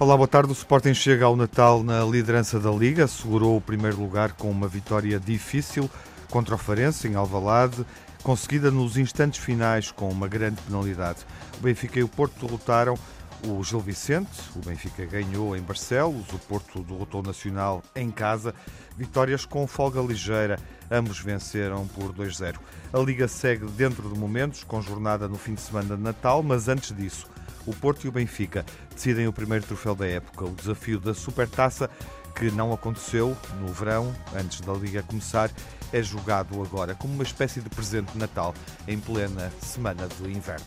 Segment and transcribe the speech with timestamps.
[0.00, 0.50] Olá, boa tarde.
[0.50, 4.66] O Sporting chega ao Natal na liderança da Liga, segurou o primeiro lugar com uma
[4.66, 5.90] vitória difícil
[6.30, 7.84] contra o Farense, em Alvalade,
[8.22, 11.18] conseguida nos instantes finais com uma grande penalidade.
[11.58, 12.94] O Benfica e o Porto derrotaram
[13.46, 18.54] o Gil Vicente, o Benfica ganhou em Barcelos, o Porto derrotou o Nacional em casa.
[18.96, 20.58] Vitórias com folga ligeira,
[20.90, 22.56] ambos venceram por 2-0.
[22.90, 26.68] A Liga segue dentro de momentos, com jornada no fim de semana de Natal, mas
[26.68, 27.26] antes disso,
[27.66, 28.64] o Porto e o Benfica
[29.00, 31.88] decidem o primeiro troféu da época, o desafio da Supertaça,
[32.36, 35.50] que não aconteceu no verão, antes da Liga começar,
[35.90, 38.54] é jogado agora como uma espécie de presente de Natal
[38.86, 40.66] em plena semana de inverno.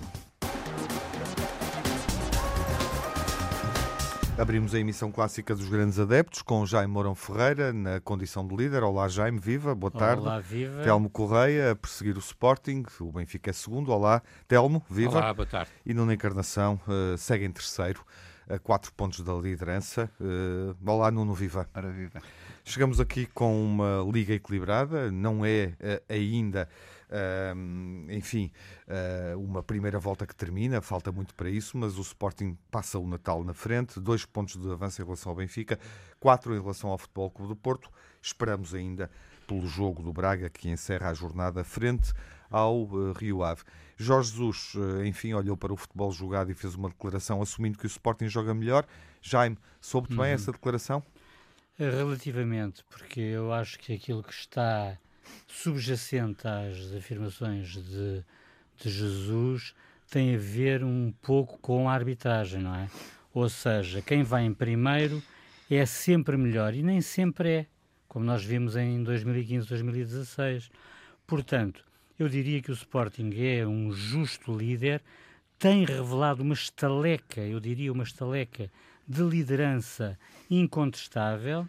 [4.36, 8.82] Abrimos a emissão clássica dos grandes adeptos com Jaime Mourão Ferreira na condição de líder.
[8.82, 10.24] Olá Jaime, viva, boa tarde.
[10.24, 10.82] Olá, viva.
[10.82, 13.92] Telmo Correia a perseguir o Sporting, o Benfica é segundo.
[13.92, 15.20] Olá, Telmo, viva.
[15.20, 15.70] Olá, boa tarde.
[15.86, 18.04] E Nuno Encarnação uh, segue em terceiro,
[18.50, 20.10] a quatro pontos da liderança.
[20.20, 21.68] Uh, olá, Nuno, viva.
[21.74, 22.22] Ora, viva.
[22.64, 26.68] Chegamos aqui com uma liga equilibrada, não é uh, ainda
[28.10, 28.52] enfim,
[28.88, 33.08] uh, uma primeira volta que termina, falta muito para isso, mas o Sporting passa o
[33.08, 35.80] Natal na frente, dois pontos de avanço em relação ao Benfica,
[36.20, 37.92] quatro em relação ao Futebol Clube do Porto.
[38.22, 39.12] Esperamos ainda
[39.46, 42.14] pelo jogo do Braga, que encerra a jornada frente
[42.54, 43.64] ao uh, Rio Ave.
[43.98, 47.86] Jorge Jesus, uh, enfim, olhou para o futebol jogado e fez uma declaração assumindo que
[47.86, 48.86] o Sporting joga melhor.
[49.22, 50.22] Jaime, soube-te uhum.
[50.22, 51.04] bem essa declaração?
[51.78, 54.98] Relativamente, porque eu acho que aquilo que está
[55.48, 58.24] subjacente às afirmações de,
[58.78, 59.74] de Jesus
[60.10, 62.88] tem a ver um pouco com a arbitragem, não é?
[63.34, 65.24] Ou seja, quem vai em primeiro
[65.72, 67.66] é sempre melhor e nem sempre é,
[68.08, 70.70] como nós vimos em 2015, 2016.
[71.26, 71.84] Portanto,
[72.20, 75.02] eu diria que o Sporting é um justo líder,
[75.58, 78.70] tem revelado uma estaleca, eu diria uma estaleca
[79.08, 80.18] de liderança
[80.50, 81.68] incontestável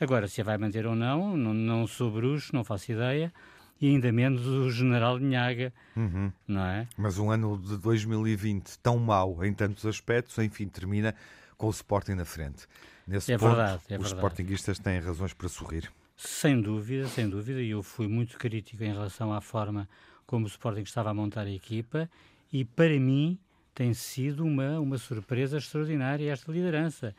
[0.00, 3.30] Agora, se a vai manter ou não, não, não sou bruxo, não faço ideia,
[3.78, 6.32] e ainda menos o general Nhaga, uhum.
[6.48, 6.88] não é?
[6.96, 11.14] Mas um ano de 2020 tão mau em tantos aspectos, enfim, termina
[11.58, 12.66] com o Sporting na frente.
[13.06, 14.14] Nesse é ponto, verdade, é os verdade.
[14.14, 15.92] Sportinguistas têm razões para sorrir.
[16.22, 19.88] Sem dúvida, sem dúvida, e eu fui muito crítico em relação à forma
[20.26, 22.10] como o Sporting estava a montar a equipa,
[22.52, 23.38] e para mim
[23.74, 27.16] tem sido uma, uma surpresa extraordinária esta liderança.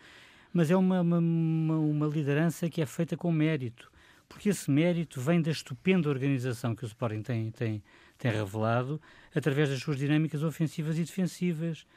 [0.53, 3.91] Mas é uma, uma, uma, liderança que é feita com mérito,
[4.29, 7.83] porque esse mérito vem da estupenda organização que o Sporting tem, tem,
[8.19, 9.01] tem revelado
[9.35, 11.87] através das suas dinâmicas ofensivas e defensivas,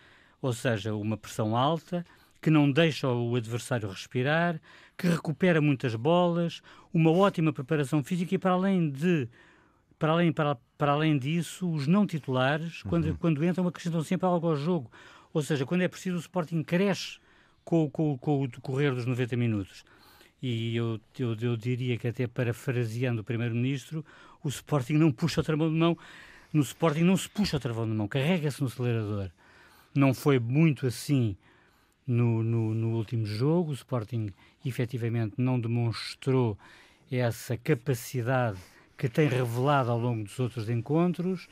[0.41, 2.03] ou seja, uma pressão alta,
[2.41, 4.59] que não deixa o adversário respirar,
[4.97, 6.63] que recupera muitas bolas,
[6.93, 9.29] uma ótima preparação física e para além de
[9.99, 13.17] para além, para, para além disso, os não titulares, quando, uhum.
[13.17, 14.91] quando entram, acrescentam sempre algo ao jogo.
[15.33, 17.19] Ou seja, quando é preciso, o Sporting cresce
[17.65, 19.85] com, com, com o decorrer dos 90 minutos.
[20.43, 24.05] E eu, eu, eu diria que, até parafraseando o Primeiro-Ministro,
[24.43, 25.97] o Sporting não puxa o travão de mão.
[26.53, 29.31] No Sporting não se puxa o travão de mão, carrega-se no acelerador.
[29.95, 31.37] Não foi muito assim
[32.07, 33.71] no, no, no, último jogo.
[33.71, 34.31] O Sporting
[34.65, 36.59] efetivamente não demonstrou
[37.11, 38.59] essa capacidade
[38.97, 41.49] que tem revelado ao longo dos outros encontros,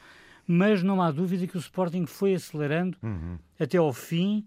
[0.46, 3.38] mas não há dúvida que o Sporting foi acelerando uhum.
[3.58, 4.44] até ao fim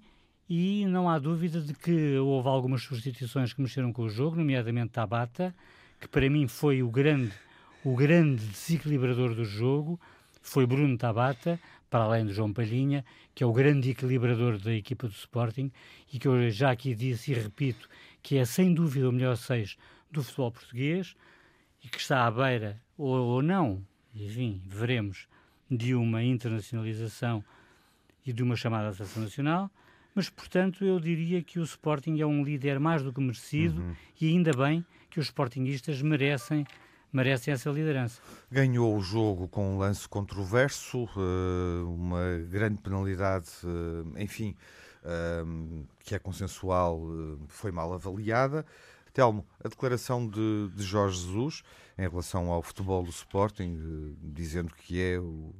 [0.50, 4.92] e não há dúvida de que houve algumas substituições que mexeram com o jogo, nomeadamente
[4.92, 5.54] Tabata,
[6.00, 7.34] que para mim foi o grande,
[7.84, 10.00] o grande desequilibrador do jogo,
[10.42, 11.60] foi Bruno Tabata,
[11.96, 15.72] para além de João Palhinha, que é o grande equilibrador da equipa do Sporting
[16.12, 17.88] e que eu já aqui disse e repito
[18.22, 19.78] que é sem dúvida o melhor seis
[20.12, 21.16] do futebol português
[21.82, 23.82] e que está à beira, ou, ou não,
[24.14, 25.26] enfim, veremos,
[25.72, 27.42] de uma internacionalização
[28.26, 29.72] e de uma chamada à seleção nacional
[30.14, 33.96] mas portanto eu diria que o Sporting é um líder mais do que merecido uhum.
[34.20, 36.66] e ainda bem que os Sportingistas merecem
[37.16, 38.22] merecem essa liderança.
[38.52, 44.54] Ganhou o jogo com um lance controverso, eh, uma grande penalidade, eh, enfim,
[45.04, 45.44] eh,
[46.04, 47.02] que é consensual,
[47.48, 48.66] foi mal avaliada.
[49.14, 51.64] Telmo, a declaração de, de, Jorge Jesus
[51.98, 55.16] em relação ao futebol do Sporting, dizendo que é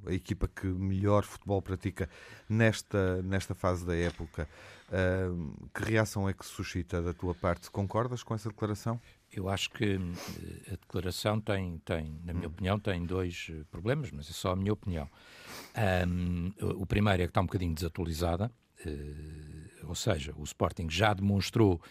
[0.06, 2.10] a equipa que melhor futebol pratica
[2.50, 4.46] nesta, nesta fase da época,
[4.90, 7.72] uh, que reação é que suscita da tua parte?
[7.72, 9.00] Concordas com essa declaração?
[9.36, 12.52] Eu acho que eh, a declaração tem, tem na minha hum.
[12.52, 15.10] opinião, tem dois problemas, mas é só a minha opinião.
[16.08, 18.50] Um, o primeiro é que está um bocadinho desatualizada.
[18.86, 21.82] Uh, ou seja, o Sporting já demonstrou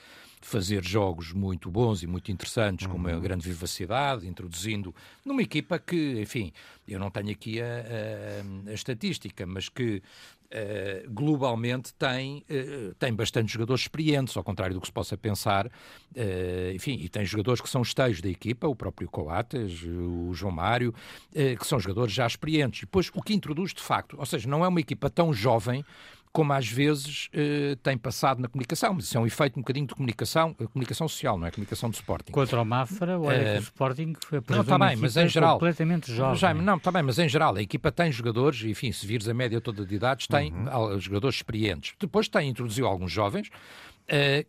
[0.45, 2.93] fazer jogos muito bons e muito interessantes, uhum.
[2.93, 3.21] com uma uhum.
[3.21, 4.95] grande vivacidade, introduzindo
[5.25, 6.53] numa equipa que, enfim,
[6.87, 10.03] eu não tenho aqui a, a, a estatística, mas que
[10.55, 15.67] Uh, globalmente tem, uh, tem bastante jogadores experientes, ao contrário do que se possa pensar.
[15.67, 20.53] Uh, enfim, e tem jogadores que são esteios da equipa, o próprio Coates, o João
[20.53, 20.95] Mário,
[21.33, 22.83] que são jogadores já experientes.
[22.83, 25.85] E depois, o que introduz de facto, ou seja, não é uma equipa tão jovem
[26.35, 29.87] como às vezes uh, tem passado na comunicação, mas isso é um efeito um bocadinho
[29.87, 32.33] de comunicação, comunicação social, não é comunicação do Sporting.
[32.33, 35.55] Contra o Mafra, olha uh, que o Sporting foi não, está bem, mas em geral,
[35.55, 36.37] completamente jovem.
[36.37, 39.33] Já, não, está bem, mas em geral a equipa tem jogadores, enfim, se vires a
[39.33, 40.99] média toda de idades, tem uhum.
[40.99, 41.95] jogadores experientes.
[42.01, 43.94] Depois tem introduziu alguns jovens, Uh,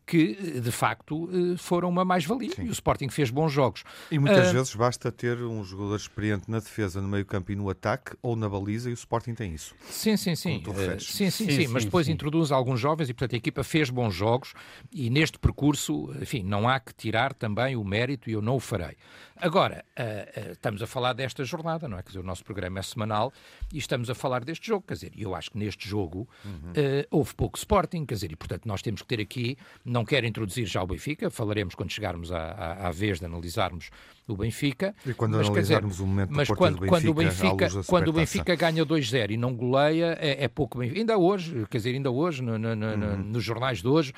[0.06, 3.84] que de facto uh, foram uma mais-valia e o Sporting fez bons jogos.
[4.12, 7.69] E muitas uh, vezes basta ter um jogador experiente na defesa, no meio-campo e no
[7.69, 9.74] ataque ou na baliza e o Sporting tem isso.
[9.90, 10.62] Sim, sim, sim.
[10.63, 12.12] sim, sim, sim, sim, mas depois sim.
[12.12, 14.54] introduz alguns jovens e, portanto, a equipa fez bons jogos
[14.92, 18.60] e neste percurso, enfim, não há que tirar também o mérito e eu não o
[18.60, 18.98] farei.
[19.38, 22.04] Agora, uh, uh, estamos a falar desta jornada, não é?
[22.04, 23.34] Quer dizer, o nosso programa é semanal
[23.74, 24.86] e estamos a falar deste jogo.
[24.88, 26.72] Quer dizer, eu acho que neste jogo uhum.
[26.72, 30.26] uh, houve pouco Sporting, quer dizer, e portanto nós temos que ter aqui, não quero
[30.26, 33.90] introduzir já o Benfica, falaremos quando chegarmos à, à, à vez de analisarmos
[34.27, 34.95] o Benfica.
[35.06, 38.13] E quando mas, analisarmos dizer, o momento mas quando, Benfica, quando o Benfica, quando o
[38.13, 41.00] Benfica ganha 2-0 e não goleia, é, é pouco Benfica.
[41.00, 43.18] Ainda hoje, quer dizer, ainda hoje, no, no, no, uhum.
[43.18, 44.13] nos jornais de hoje,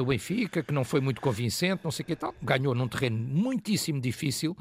[0.00, 3.18] o Benfica, que não foi muito convincente, não sei o que tal, ganhou num terreno
[3.18, 4.56] muitíssimo difícil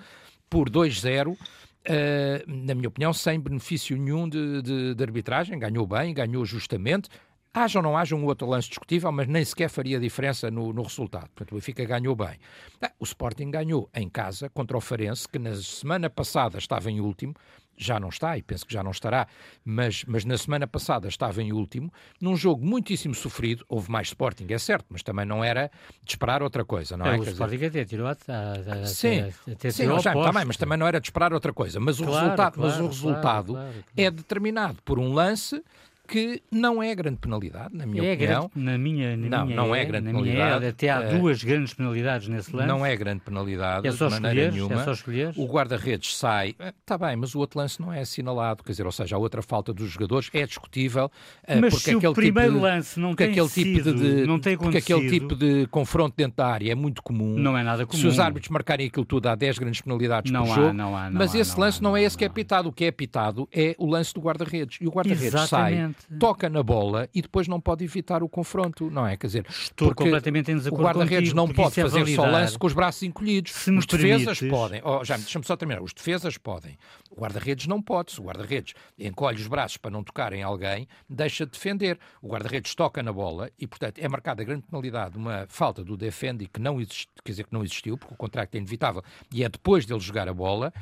[0.50, 1.38] por 2-0.
[1.80, 7.10] Uh, na minha opinião, sem benefício nenhum de, de, de, arbitragem, ganhou bem, ganhou justamente.
[7.54, 10.84] Haja ou não haja um outro lance discutível, mas nem sequer faria diferença no, no
[10.84, 11.30] resultado.
[11.30, 12.38] Portanto, o Benfica ganhou bem.
[12.82, 17.00] Ah, o Sporting ganhou em casa contra o Farense, que na semana passada estava em
[17.00, 17.34] último,
[17.80, 19.26] já não está, e penso que já não estará,
[19.64, 21.92] mas, mas na semana passada estava em último,
[22.22, 25.72] num jogo muitíssimo sofrido, houve mais Sporting, é certo, mas também não era
[26.04, 27.16] de esperar outra coisa, não é?
[27.16, 27.68] é o Sporting dizer...
[27.68, 31.08] até tirou a, a, a, sim, até sim, já, também, mas também não era de
[31.08, 35.00] esperar outra coisa, mas o claro, resultado, claro, mas o resultado claro, é determinado por
[35.00, 35.64] um lance
[36.10, 38.52] que não é grande penalidade, na minha é opinião.
[38.54, 40.66] Grande, na minha, na não, minha não é, é grande penalidade.
[40.66, 42.68] É, até há uh, duas grandes penalidades nesse lance.
[42.68, 44.82] Não é grande penalidade, é só de maneira escolher, nenhuma.
[44.82, 45.34] É só escolher.
[45.38, 48.92] O guarda-redes sai, está bem, mas o outro lance não é assinalado, quer dizer, ou
[48.92, 51.06] seja, a outra falta dos jogadores é discutível.
[51.06, 53.94] Uh, mas porque se aquele o primeiro tipo de, lance não tem aquele sido, tipo
[53.94, 57.38] de, não tem Porque aquele tipo de confronto dentro da área é muito comum.
[57.38, 58.00] Não é nada comum.
[58.00, 60.74] Se os árbitros marcarem aquilo tudo, há 10 grandes penalidades não por há, jogo.
[60.74, 62.70] Não há, não mas há, esse lance não, é esse que é pitado.
[62.70, 64.80] O que é pitado é o lance do guarda-redes.
[64.82, 69.06] E o guarda-redes sai, toca na bola e depois não pode evitar o confronto, não
[69.06, 69.18] é?
[69.18, 72.68] Quer dizer, Estou completamente em desacordo o guarda-redes não pode é fazer só lance com
[72.68, 73.52] os braços encolhidos.
[73.52, 74.50] Se os defesas permites...
[74.50, 74.82] podem.
[74.84, 75.82] Oh, já, deixa-me só terminar.
[75.82, 76.78] Os defesas podem.
[77.10, 78.12] O guarda-redes não pode.
[78.12, 82.00] Se o guarda-redes encolhe os braços para não tocar em alguém, deixa de defender.
[82.22, 85.98] O guarda-redes toca na bola e, portanto, é marcada a grande penalidade, uma falta do
[85.98, 89.04] defende que não existe, quer dizer, que não existiu, porque o contrato é inevitável,
[89.34, 90.74] e é depois dele jogar a bola,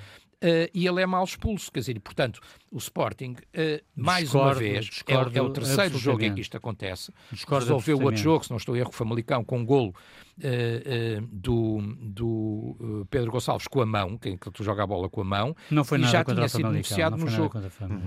[0.44, 1.72] Uh, e ele é mal expulso.
[1.72, 2.40] Quer dizer, e, portanto,
[2.72, 6.56] o Sporting, uh, mais discordo, uma vez, é, é, o terceiro jogo em que isto
[6.56, 7.12] acontece.
[7.32, 9.96] Discordo Resolveu o outro jogo, se não estou erro, Famalicão, com um golo
[10.38, 15.26] uh, do, do Pedro Gonçalves com a mão, que, que joga a bola com a
[15.26, 15.56] mão.
[15.70, 17.60] Não foi e nada já tinha sido beneficiado no jogo.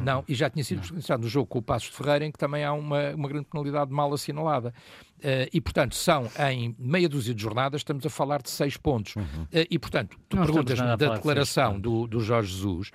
[0.03, 2.39] Não, e já tinha sido beneficiado no jogo com o Passos de Ferreira, em que
[2.39, 4.73] também há uma, uma grande penalidade mal assinalada.
[5.19, 9.17] Uh, e, portanto, são em meia dúzia de jornadas, estamos a falar de seis pontos.
[9.17, 9.43] Uhum.
[9.43, 12.91] Uh, e, portanto, tu perguntas-me da declaração de do, do Jorge Jesus,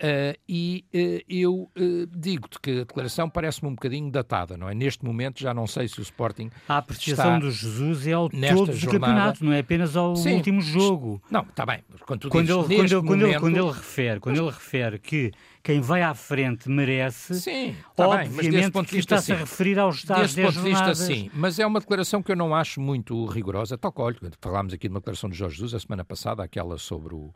[0.00, 4.74] Uh, e uh, eu uh, digo-te que a declaração parece-me um bocadinho datada, não é?
[4.74, 6.50] Neste momento já não sei se o Sporting.
[6.66, 10.62] A apreciação do Jesus é ao todo do campeonato, não é apenas ao Sim, último
[10.62, 11.22] jogo.
[11.30, 11.80] Não, está bem.
[12.06, 15.32] Quando, quando, dizes, ele, quando, ele, quando, ele, quando ele refere, quando ele refere que
[15.62, 17.40] quem vai à frente merece.
[17.40, 20.46] Sim, tá obviamente bem, mas desse ponto de vista, está-se a referir aos dados desse
[20.46, 21.30] ponto de vista, sim.
[21.34, 23.76] Mas é uma declaração que eu não acho muito rigorosa.
[23.76, 27.14] Toca, olha, falámos aqui de uma declaração de Jorge Jesus a semana passada, aquela sobre
[27.14, 27.32] o,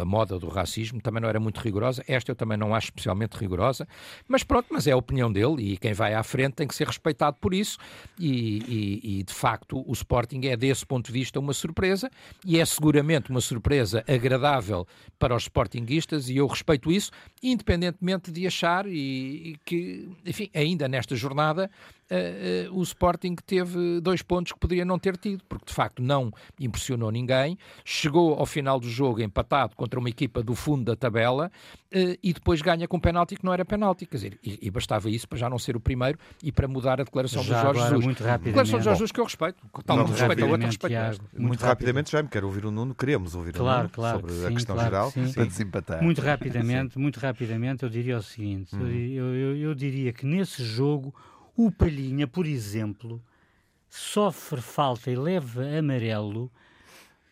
[0.00, 2.02] a moda do racismo, também não era muito rigorosa.
[2.08, 3.86] Esta eu também não acho especialmente rigorosa.
[4.26, 6.86] Mas pronto, mas é a opinião dele e quem vai à frente tem que ser
[6.86, 7.78] respeitado por isso.
[8.18, 12.10] E, e, e de facto, o Sporting é, desse ponto de vista, uma surpresa
[12.44, 14.86] e é seguramente uma surpresa agradável
[15.18, 17.10] para os sportinguistas e eu respeito isso,
[17.58, 18.92] independentemente de achar e,
[19.50, 21.68] e que, enfim, ainda nesta jornada
[22.10, 26.02] uh, uh, o Sporting teve dois pontos que poderia não ter tido, porque de facto
[26.02, 30.96] não impressionou ninguém, chegou ao final do jogo empatado contra uma equipa do fundo da
[30.96, 31.50] tabela
[31.94, 34.70] uh, e depois ganha com um penalti que não era penalti, quer dizer, e, e,
[34.70, 37.62] bastava isso para já não ser o primeiro e para mudar a declaração já do
[37.62, 38.04] Jorge agora, Jesus.
[38.04, 38.44] Muito rapidamente.
[38.44, 41.46] declaração do Jorge Jesus que eu respeito, tal muito respeito a outra, respeito Tiago, Muito,
[41.46, 44.32] muito rapidamente, já me quero ouvir o Nuno, queremos ouvir claro, o Nuno claro, sobre
[44.32, 45.32] sim, a questão claro, geral sim.
[45.32, 46.02] para desempatar.
[46.02, 48.86] Muito rapidamente, muito rapidamente, eu diria o seguinte, hum.
[48.86, 51.14] eu, eu, eu diria que nesse jogo
[51.58, 53.20] o Palhinha, por exemplo,
[53.88, 56.52] sofre falta e leva amarelo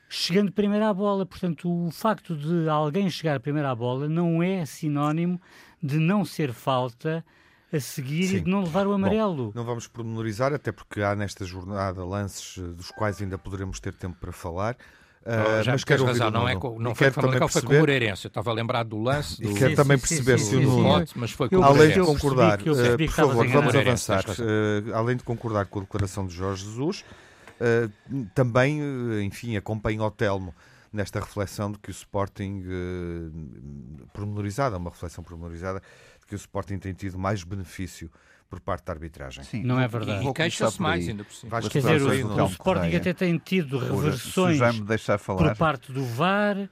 [0.09, 1.25] chegando primeiro à bola.
[1.25, 5.41] Portanto, o facto de alguém chegar primeiro à bola não é sinónimo
[5.81, 7.25] de não ser falta
[7.73, 8.37] a seguir Sim.
[8.37, 9.47] e de não levar o amarelo.
[9.47, 13.79] Bom, não vamos pormenorizar, até porque há nesta jornada lances eh, dos quais ainda poderemos
[13.79, 14.77] ter tempo para falar.
[15.27, 18.27] Uh, já mas quero razão, não, é com, não foi, também foi com o Moreirense,
[18.27, 19.43] eu estava a lembrar do lance.
[19.43, 19.51] Do...
[19.51, 21.05] E quero também perceber se o Nuno.
[21.17, 24.25] Mas foi com além de concordar, uh, por favor, vamos avançar.
[24.25, 27.05] Uh, além de concordar com a declaração de Jorge Jesus,
[27.61, 28.81] uh, também,
[29.25, 30.55] enfim, acompanho o Telmo
[30.93, 35.83] nesta reflexão de que o Sporting, uh, pormenorizada, uma reflexão pormenorizada,
[36.21, 38.11] de que o Sporting tem tido mais benefício
[38.49, 39.45] por parte da arbitragem.
[39.45, 40.27] Sim, não é verdade.
[40.27, 41.61] E queixa-se mais ainda por cima.
[41.63, 44.61] Quer dizer, o, o Sporting até tem tido reversões
[45.27, 46.69] por parte do VAR,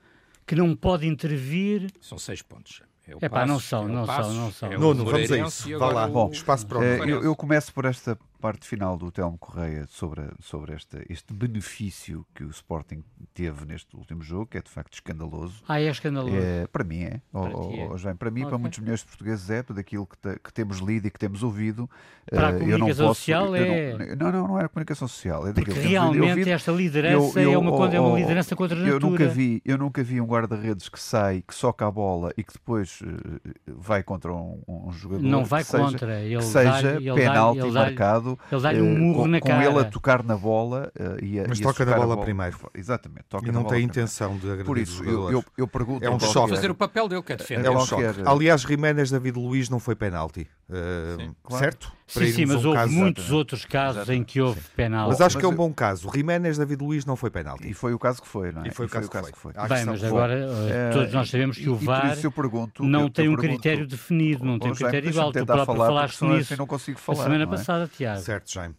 [0.47, 1.91] que não pode intervir.
[2.01, 2.83] São seis pontos.
[3.07, 4.73] É, é pá, não são, é não são, não são.
[4.73, 5.79] É Nuno, vamos a isso.
[5.79, 6.09] Vá lá.
[6.09, 9.87] Bom, espaço para o eh, eu, eu começo por esta parte final do Telmo Correia
[9.89, 14.71] sobre, sobre esta, este benefício que o Sporting teve neste último jogo, que é de
[14.71, 15.63] facto escandaloso.
[15.67, 16.37] Ah, é escandaloso.
[16.37, 17.21] É, para mim é.
[17.33, 17.89] Para, oh, é.
[17.91, 18.51] Oh, João, para mim, okay.
[18.51, 21.19] para muitos milhões de portugueses é, tudo aquilo que, te, que temos lido e que
[21.19, 21.89] temos ouvido.
[22.31, 24.17] Para a comunicação eh, não posso, social é.
[24.17, 25.49] Não, não, não é a comunicação social.
[25.49, 28.81] É Porque realmente esta liderança eu, eu, é, uma, oh, é uma liderança contra a
[28.81, 28.97] natura.
[28.97, 32.45] Eu nunca vi, eu nunca vi um guarda-redes que sai, que soca a bola e
[32.45, 35.23] que depois uh, vai contra um, um jogador.
[35.23, 36.17] Não vai contra.
[36.17, 38.34] Seja, ele que seja penalti marcado.
[38.51, 41.47] Ele dá-lhe um murro com, na com ele a tocar na bola uh, e a,
[41.49, 42.57] Mas e toca na bola, bola, primeiro.
[42.75, 43.25] Exatamente.
[43.29, 46.05] Toca e não tem intenção de agredir Por isso, eu, eu, eu, pergunto...
[46.05, 46.55] É um choque.
[46.55, 47.67] fazer o papel dele, que é defender.
[47.67, 48.05] É um choque.
[48.25, 50.47] Aliás, Jiménez David Luiz não foi penalti.
[50.69, 51.65] Uh, claro.
[51.65, 51.93] Certo?
[52.07, 53.39] Sim, sim, mas um houve caso, muitos exatamente.
[53.39, 54.21] outros casos exatamente.
[54.21, 55.09] em que houve penalti.
[55.11, 56.11] Mas acho mas que é um bom caso.
[56.15, 57.69] Jiménez David Luiz não foi penalti.
[57.69, 58.69] E foi o caso que foi, não é?
[58.69, 59.53] E foi, e o, caso foi o caso que foi.
[59.53, 59.69] foi.
[59.69, 63.87] Bem, mas agora uh, todos nós sabemos que o VAR pergunto, não tem um critério
[63.87, 65.33] definido, não tem um critério igual.
[65.33, 68.14] Tu próprio falaste nisso não consigo falar, a semana passada, Tiago.
[68.19, 68.75] Certo, Jaime.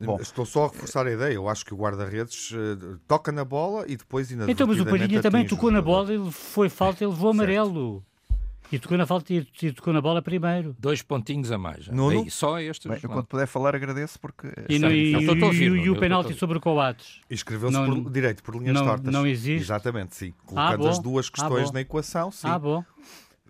[0.00, 0.18] Bom.
[0.20, 1.34] Estou só a reforçar a ideia.
[1.34, 4.86] Eu acho que o guarda-redes uh, toca na bola e depois ainda Então, mas o
[4.86, 8.04] Palhinha também tocou na bola, ele foi falta, ele levou amarelo.
[8.72, 10.76] E tocou na falta e, tocou na bola primeiro.
[10.78, 11.88] Dois pontinhos a mais.
[11.88, 12.22] Nuno?
[12.22, 12.88] Daí, só estes.
[12.88, 14.46] Bem, quando puder falar agradeço porque.
[14.68, 17.20] E, no, e, e, e, e o penalti sobre o Coates.
[17.28, 19.12] Escreveu-se por direito, por linhas não, tortas.
[19.12, 19.64] Não existe.
[19.64, 20.32] Exatamente, sim.
[20.46, 22.46] Colocando ah, as duas ah, questões ah, na equação, sim.
[22.46, 22.84] Ah, bom.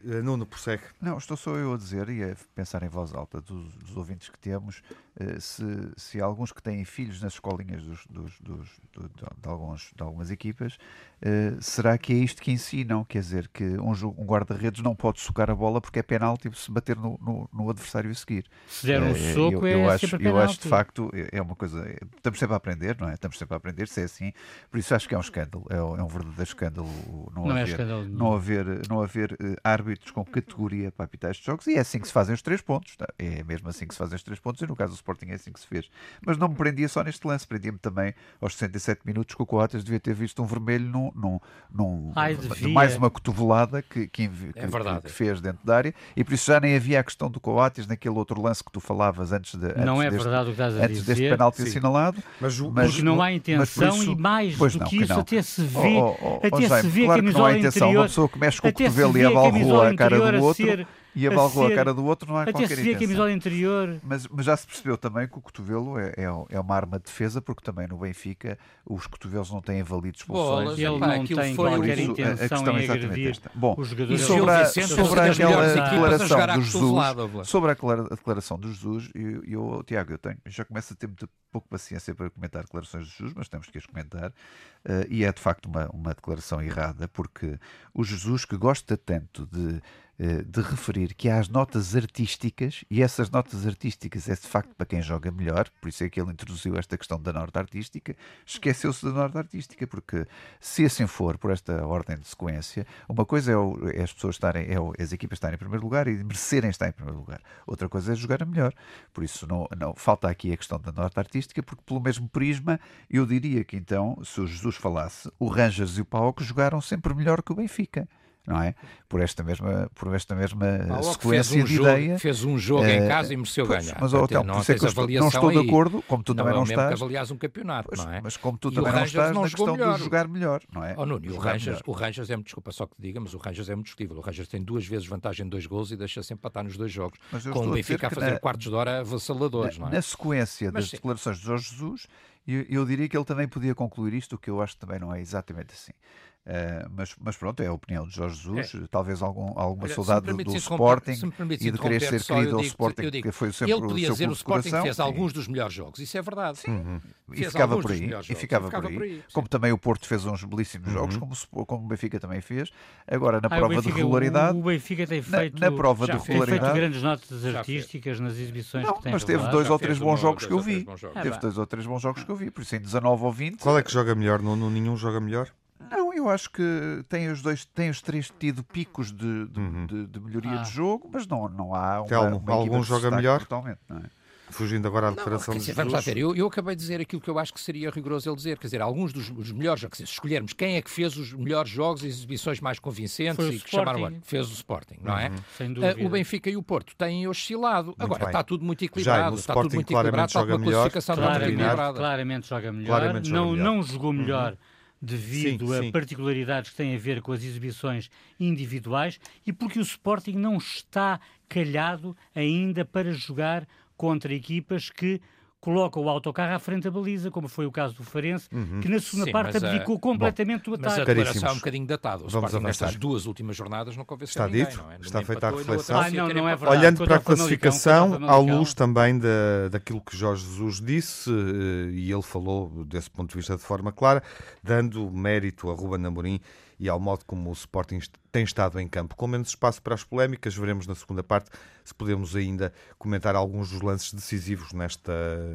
[0.04, 0.83] Eh, Nuno, prossegue.
[1.00, 4.28] Não, estou só eu a dizer e a pensar em voz alta dos, dos ouvintes
[4.28, 4.83] que temos,
[5.19, 5.64] eh, se,
[5.97, 10.30] se alguns que têm filhos nas escolinhas dos, dos, dos de, de, alguns, de algumas
[10.30, 10.78] equipas,
[11.21, 13.04] eh, será que é isto que ensinam?
[13.04, 16.71] Quer dizer, que um, um guarda-redes não pode socar a bola porque é penalti se
[16.71, 18.47] bater no, no, no adversário a seguir.
[18.69, 21.42] Se der um soco, eu, eu é acho, sempre Eu acho, de facto, é, é
[21.42, 21.85] uma coisa...
[22.16, 23.14] Estamos sempre a aprender, não é?
[23.14, 24.33] Estamos sempre a aprender, se é assim.
[24.71, 25.66] Por isso acho que é um escândalo.
[25.69, 26.88] É, um, é um verdadeiro escândalo
[27.35, 29.57] não, não haver, é escândalo não haver, não haver uh,
[29.90, 32.61] árbitros com categoria para apitar estes jogos e é assim que se fazem os três
[32.61, 32.97] pontos.
[32.97, 33.06] Tá?
[33.18, 35.35] É mesmo assim que se fazem os três pontos e no caso do Sporting é
[35.35, 35.90] assim que se fez.
[36.25, 39.82] Mas não me prendia só neste lance, prendia-me também aos 67 minutos que o Coates
[39.82, 41.40] devia ter visto um vermelho num, num,
[41.73, 42.37] num Ai,
[42.73, 46.47] mais uma cotovelada que, que, que, é que, fez dentro da área e por isso
[46.47, 49.66] já nem havia a questão do Coates naquele outro lance que tu falavas antes, de,
[49.66, 51.14] antes não é deste, verdade o que estás a antes dizer.
[51.14, 52.23] deste penalti assinalado.
[52.40, 55.20] Mas, mas não há intenção isso, e mais do não, que isso não.
[55.20, 57.44] até se vê, oh, oh, oh, até Jaime, se vê claro a camisola que não
[57.44, 57.88] há intenção.
[57.88, 61.26] interior, Uma pessoa que mexe com o cotovelo e abalroa a cara do outro e
[61.26, 62.97] abalgou a, a cara do outro, não há Até qualquer se vê intenção.
[62.97, 64.00] a camisola interior.
[64.02, 67.05] Mas, mas já se percebeu também que o cotovelo é, é, é, uma arma de
[67.05, 70.79] defesa, porque também no Benfica os cotovelos não têm valido expulsões.
[70.79, 73.50] Ele não tem qualquer isso, intenção a questão em agredir esta.
[73.55, 74.21] Bom, os jogadores.
[74.21, 77.75] E sobre, a, sobre aquela declaração do Jesus, sobre a
[78.14, 82.14] declaração do Jesus, eu, eu, Tiago, eu tenho, já começo a ter muito pouco paciência
[82.14, 84.31] para comentar declarações de Jesus, mas temos que as comentar.
[84.31, 87.59] Uh, e é de facto uma, uma declaração errada, porque
[87.93, 89.81] o Jesus que gosta tanto de
[90.21, 94.85] de referir que há as notas artísticas, e essas notas artísticas é de facto para
[94.85, 99.03] quem joga melhor, por isso é que ele introduziu esta questão da nota artística, esqueceu-se
[99.07, 100.27] da nota artística, porque
[100.61, 104.35] se assim for, por esta ordem de sequência, uma coisa é, o, é as pessoas
[104.35, 107.41] estarem, é o, as equipas estarem em primeiro lugar e merecerem estar em primeiro lugar,
[107.67, 108.75] outra coisa é jogar a melhor.
[109.15, 112.79] Por isso não, não falta aqui a questão da nota artística, porque pelo mesmo prisma
[113.09, 117.15] eu diria que então, se o Jesus falasse, o Rangers e o Paulo jogaram sempre
[117.15, 118.07] melhor que o Benfica
[118.50, 118.75] não é?
[119.09, 122.19] Por esta mesma, por esta mesma sequência um de jogo, ideia.
[122.19, 123.99] Fez um jogo em casa e mereceu pois, ganhar.
[124.00, 126.64] Mas, hotel, não, é que não estou de acordo, como tu não também é não
[126.64, 126.88] estás.
[126.88, 128.21] Que avalias um campeonato, pois, não é?
[128.21, 129.97] Mas como tu e também não estás não na questão melhor.
[129.97, 130.95] de jogar melhor, não é?
[130.97, 133.69] Oh, Nuno, o, Rangers, o Rangers é, desculpa só que te diga, mas o Rangers
[133.69, 134.16] é muito discutível.
[134.16, 136.90] O Rangers tem duas vezes vantagem em dois gols e deixa sempre empatar nos dois
[136.90, 137.19] jogos.
[137.52, 139.97] Com o Benfica a fazer na, quartos de hora avassaladores, na, não é?
[139.97, 142.07] Na sequência das declarações de Jorge Jesus,
[142.54, 144.99] eu, eu diria que ele também podia concluir isto, o que eu acho que também
[144.99, 145.92] não é exatamente assim.
[146.40, 148.87] Uh, mas, mas pronto, é a opinião de Jorge Jesus, é.
[148.90, 151.12] talvez algum, alguma Olha, saudade do Sporting
[151.61, 154.28] e de querer ser querido ao Sporting, digo, que foi sempre ele podia o dizer
[154.28, 156.61] o Sporting fez alguns dos melhores jogos, isso é verdade.
[156.61, 156.71] Sim.
[156.71, 157.00] Uhum.
[157.35, 159.23] E, ficava por aí, e ficava, ficava por aí.
[159.35, 160.95] Como também o Porto fez uns belíssimos uhum.
[160.95, 162.71] jogos, como, como o Benfica também fez.
[163.07, 164.59] Agora, na ah, prova Benfica, de regularidade.
[164.59, 166.50] O Benfica tem feito, na, na prova de regularidade.
[166.50, 169.12] Tem feito grandes notas artísticas nas exibições não, que tem.
[169.12, 170.87] Mas teve dois ou três bons jogos que eu vi.
[171.23, 173.59] Teve dois ou três bons jogos que eu vi, por isso em 19 ou 20.
[173.61, 174.40] Qual é que joga melhor?
[174.40, 175.50] No, nenhum joga melhor?
[175.90, 179.87] Não, eu acho que tem os dois, tem os três tido picos de, de, uhum.
[179.87, 180.62] de, de melhoria ah.
[180.62, 183.40] de jogo, mas não, não há uma, Telmo, uma algum joga melhor?
[183.40, 184.02] Totalmente, não é?
[184.50, 187.21] Fugindo agora à declaração não, dizer, Vamos lá ver, eu, eu, acabei de dizer aquilo
[187.21, 189.99] que eu acho que seria rigoroso ele dizer, quer dizer, alguns dos, dos melhores jogos,
[189.99, 193.71] se escolhermos quem é que fez os melhores jogos e exibições mais convincentes e que
[193.71, 195.28] chamaram fez o Sporting, não é?
[195.28, 195.97] Uhum, sem dúvida.
[196.00, 197.88] Uh, o Benfica e o Porto têm oscilado.
[197.88, 198.28] Muito agora, bem.
[198.28, 201.99] está tudo muito equilibrado, Já, está tudo muito equilibrado, está uma classificação claramente, equilibrada.
[201.99, 203.64] Claramente joga melhor, claramente não, melhor.
[203.64, 204.52] não jogou melhor.
[204.52, 205.90] Uhum devido sim, a sim.
[205.90, 211.19] particularidades que têm a ver com as exibições individuais e porque o Sporting não está
[211.49, 213.66] calhado ainda para jogar
[214.00, 215.21] contra equipas que
[215.61, 218.80] coloca o autocarro à frente da baliza, como foi o caso do Farense, uhum.
[218.80, 220.88] que na segunda Sim, parte abdicou uh, completamente bom, o ataque.
[220.88, 222.25] Mas a declaração é um bocadinho datada.
[222.25, 224.97] O Vamos nestas duas últimas jornadas não convenceu Está ninguém, dito, não é?
[225.02, 226.00] está feita a reflexão.
[226.00, 226.78] Ah, não, não é verdade.
[226.78, 232.11] Olhando para a classificação, à luz também da, daquilo que Jorge Jesus disse, eh, e
[232.11, 234.23] ele falou desse ponto de vista de forma clara,
[234.62, 236.40] dando mérito a Ruben Amorim
[236.81, 238.01] e ao modo como o Sporting
[238.33, 239.15] tem estado em campo.
[239.15, 241.51] Com menos espaço para as polémicas, veremos na segunda parte
[241.85, 245.13] se podemos ainda comentar alguns dos lances decisivos nesta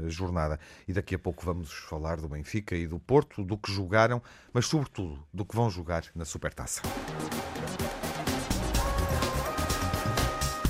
[0.07, 0.59] jornada.
[0.87, 4.21] E daqui a pouco vamos falar do Benfica e do Porto, do que jogaram,
[4.53, 6.83] mas sobretudo do que vão jogar na Supertaça.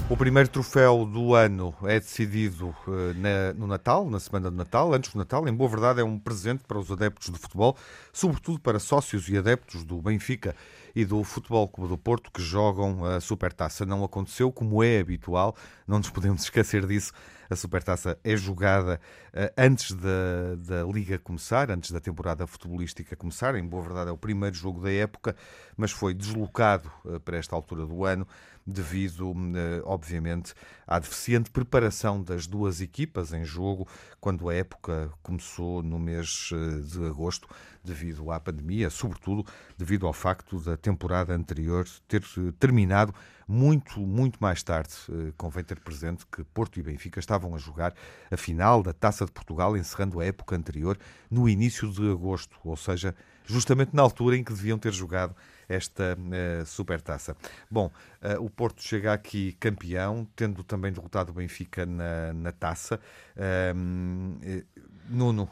[0.07, 4.93] O primeiro troféu do ano é decidido uh, na, no Natal, na semana de Natal,
[4.93, 5.47] antes do Natal.
[5.47, 7.75] Em boa verdade, é um presente para os adeptos de futebol,
[8.13, 10.55] sobretudo para sócios e adeptos do Benfica
[10.95, 13.83] e do Futebol Clube do Porto que jogam a Supertaça.
[13.83, 15.55] Não aconteceu como é habitual,
[15.87, 17.11] não nos podemos esquecer disso.
[17.49, 23.55] A Supertaça é jogada uh, antes da, da Liga começar, antes da temporada futebolística começar.
[23.55, 25.35] Em boa verdade, é o primeiro jogo da época,
[25.75, 28.27] mas foi deslocado uh, para esta altura do ano
[28.65, 30.53] devido, eh, obviamente,
[30.87, 33.87] à deficiente preparação das duas equipas em jogo,
[34.19, 37.47] quando a época começou no mês eh, de agosto,
[37.83, 39.45] devido à pandemia, sobretudo
[39.77, 43.13] devido ao facto da temporada anterior ter eh, terminado
[43.47, 44.93] muito, muito mais tarde.
[45.37, 47.93] Convém ter presente que Porto e Benfica estavam a jogar
[48.31, 50.97] a final da Taça de Portugal, encerrando a época anterior
[51.29, 55.35] no início de agosto, ou seja, justamente na altura em que deviam ter jogado
[55.67, 57.35] esta uh, supertaça.
[57.69, 62.99] Bom, uh, o Porto chega aqui campeão, tendo também derrotado o Benfica na, na taça.
[63.35, 64.63] Uh,
[65.07, 65.47] Nuno,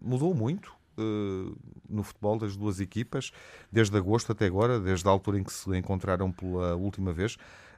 [0.00, 0.72] mudou muito
[1.88, 3.32] no futebol das duas equipas,
[3.70, 7.36] desde agosto até agora, desde a altura em que se encontraram pela última vez.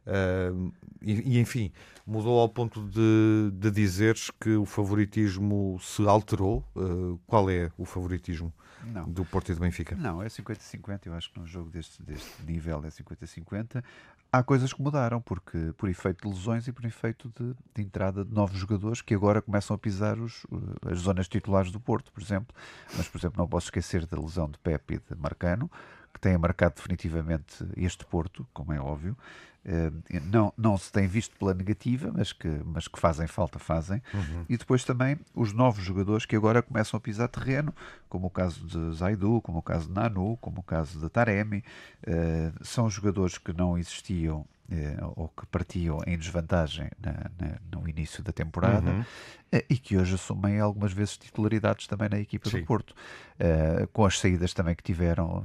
[0.09, 1.71] Uh, e, e, enfim,
[2.07, 6.65] mudou ao ponto de, de dizeres que o favoritismo se alterou.
[6.75, 8.53] Uh, qual é o favoritismo
[8.85, 9.07] não.
[9.07, 9.95] do Porto e do Benfica?
[9.97, 11.07] Não, é 50-50.
[11.07, 13.85] Eu acho que num jogo deste, deste nível é 50-50.
[14.31, 18.23] Há coisas que mudaram, porque por efeito de lesões e por efeito de, de entrada
[18.23, 20.47] de novos jogadores que agora começam a pisar os,
[20.87, 22.55] as zonas titulares do Porto, por exemplo.
[22.95, 25.71] Mas, por exemplo, não posso esquecer da lesão de Pepe e de Marcano,
[26.13, 29.17] que têm marcado definitivamente este Porto, como é óbvio.
[29.65, 29.91] Eh,
[30.31, 34.03] não, não se tem visto pela negativa, mas que, mas que fazem falta, fazem.
[34.15, 34.45] Uhum.
[34.49, 37.75] E depois também os novos jogadores que agora começam a pisar terreno,
[38.09, 41.63] como o caso de Zaidu, como o caso de Nanu, como o caso de Taremi.
[42.07, 47.89] Uh, são jogadores que não existiam eh, ou que partiam em desvantagem na, na, no
[47.89, 49.05] início da temporada uhum.
[49.51, 52.61] eh, e que hoje assumem algumas vezes titularidades também na equipa Sim.
[52.61, 52.95] do Porto,
[53.39, 55.43] eh, com as saídas também que tiveram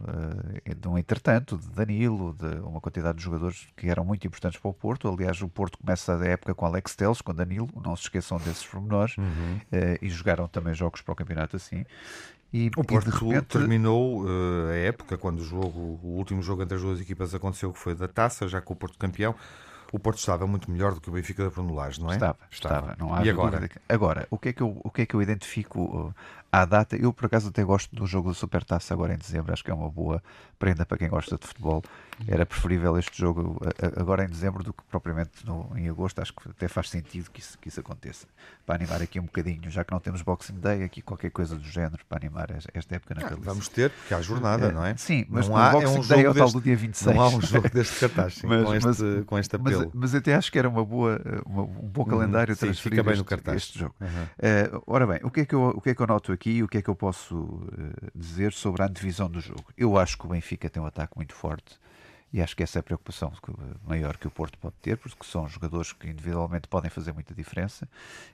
[0.77, 4.69] de um entretanto, de Danilo, de uma quantidade de jogadores que eram muito importantes para
[4.69, 5.07] o Porto.
[5.07, 8.65] Aliás, o Porto começa a época com Alex Teles, com Danilo, não se esqueçam desses
[8.65, 9.59] pormenores, uhum.
[10.01, 11.85] e jogaram também jogos para o campeonato assim.
[12.53, 13.47] E, o Porto repente...
[13.47, 17.73] terminou uh, a época, quando o jogo, o último jogo entre as duas equipas aconteceu,
[17.73, 19.33] que foi da taça, já com o Porto campeão.
[19.91, 22.13] O Porto estava muito melhor do que o Benfica da Bruno Lage, não é?
[22.13, 22.75] Estava, estava.
[22.75, 22.95] estava.
[22.99, 23.69] Não há e agora?
[23.89, 26.15] Agora, o que, é que eu, o que é que eu identifico uh,
[26.53, 26.95] à data?
[26.95, 29.51] Eu, por acaso, até gosto do jogo do Supertaça agora em dezembro.
[29.51, 30.21] Acho que é uma boa
[30.59, 31.81] prenda para quem gosta de futebol
[32.27, 33.59] era preferível este jogo
[33.97, 36.19] agora em dezembro do que propriamente no, em agosto.
[36.21, 38.27] Acho que até faz sentido que isso, que isso aconteça.
[38.65, 41.63] Para animar aqui um bocadinho, já que não temos Boxing Day, aqui qualquer coisa do
[41.63, 44.95] género para animar esta época na ah, Vamos ter, porque há jornada, não é?
[44.95, 47.15] Sim, mas não há, Boxing é um Day é o tal do dia 26.
[47.15, 49.79] Não há um jogo deste cartaz mas, com, este, mas, com este apelo.
[49.85, 52.07] Mas, mas até acho que era uma boa, uma, um bom uhum.
[52.07, 53.95] calendário hum, transferir bem este, este jogo.
[53.99, 54.07] Uhum.
[54.07, 56.42] Uh, ora bem, o que, é que eu, o que é que eu noto aqui?
[56.43, 59.63] Aqui, o que é que eu posso uh, dizer sobre a antevisão do jogo?
[59.77, 61.79] Eu acho que o Benfica tem um ataque muito forte
[62.33, 63.31] e acho que essa é a preocupação
[63.87, 67.87] maior que o Porto pode ter, porque são jogadores que individualmente podem fazer muita diferença.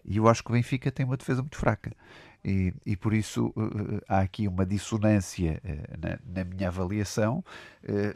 [0.06, 1.92] E eu acho que o Benfica tem uma defesa muito fraca.
[2.44, 7.44] E, e por isso uh, há aqui uma dissonância uh, na, na, minha avaliação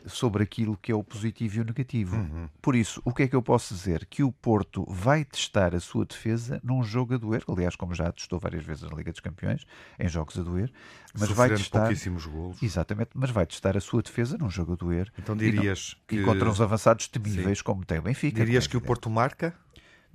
[0.06, 2.18] sobre aquilo que é o positivo e o negativo.
[2.18, 2.50] Uhum.
[2.62, 4.06] Por isso, o que é que eu posso dizer?
[4.06, 8.12] Que o Porto vai testar a sua defesa num jogo a doer, aliás, como já
[8.12, 9.66] testou várias vezes na Liga dos Campeões,
[9.98, 10.70] em jogos a doer,
[11.18, 11.82] mas vai testar.
[11.82, 12.62] pouquíssimos golos.
[12.62, 15.12] Exatamente, mas vai testar a sua defesa num jogo a doer.
[15.18, 16.16] Então dirias e, não, que...
[16.22, 17.64] e contra uns avançados temíveis Sim.
[17.64, 18.44] como tem o Benfica.
[18.44, 19.56] Dirias que o Porto marca?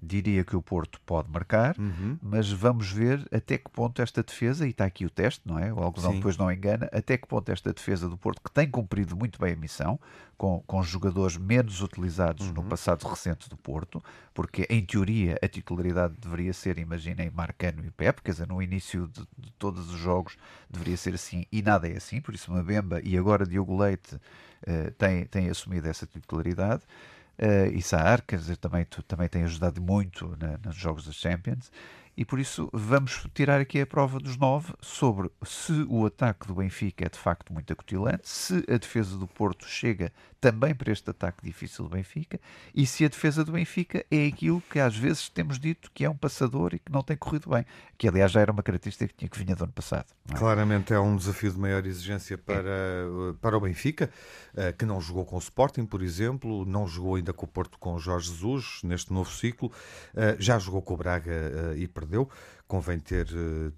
[0.00, 2.16] Diria que o Porto pode marcar, uhum.
[2.22, 5.72] mas vamos ver até que ponto esta defesa, e está aqui o teste, não é?
[5.72, 9.16] O algodão depois não engana, até que ponto esta defesa do Porto, que tem cumprido
[9.16, 9.98] muito bem a missão,
[10.37, 12.54] com, com jogadores menos utilizados uhum.
[12.54, 17.90] no passado recente do Porto, porque em teoria a titularidade deveria ser, imaginem, Marcano e
[17.90, 20.37] Pep, quer dizer, no início de, de todos os jogos
[20.70, 24.92] deveria ser assim, e nada é assim, por isso Mabemba e agora Diogo Leite uh,
[24.96, 26.82] têm, têm assumido essa titularidade
[27.38, 31.70] uh, e Saar, quer dizer, também, também tem ajudado muito na, nos jogos da Champions
[32.18, 36.55] e por isso vamos tirar aqui a prova dos nove sobre se o ataque do
[36.57, 41.11] Benfica é de facto muito acutilante, se a defesa do Porto chega também para este
[41.11, 42.40] ataque difícil do Benfica
[42.74, 46.11] e se a defesa do Benfica é aquilo que às vezes temos dito que é
[46.11, 47.64] um passador e que não tem corrido bem,
[47.96, 50.07] que aliás já era uma característica que tinha que vinha do ano passado.
[50.31, 50.35] É?
[50.35, 53.33] Claramente é um desafio de maior exigência para, é.
[53.40, 54.11] para o Benfica,
[54.57, 57.79] eh, que não jogou com o Sporting, por exemplo, não jogou ainda com o Porto
[57.79, 59.72] com o Jorge Jesus neste novo ciclo,
[60.14, 62.29] eh, já jogou com o Braga e perdeu
[62.68, 63.27] convém ter,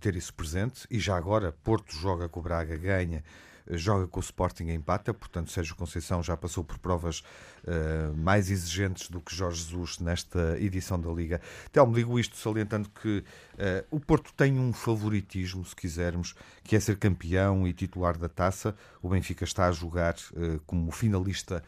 [0.01, 0.87] ter isso presente.
[0.91, 3.23] E já agora, Porto joga com o Braga, ganha,
[3.73, 8.51] joga com o Sporting e empata, portanto Sérgio Conceição já passou por provas uh, mais
[8.51, 11.41] exigentes do que Jorge Jesus nesta edição da Liga.
[11.73, 16.81] Telmo, digo isto salientando que uh, o Porto tem um favoritismo, se quisermos, que é
[16.81, 18.75] ser campeão e titular da taça.
[19.03, 21.63] O Benfica está a jogar uh, como finalista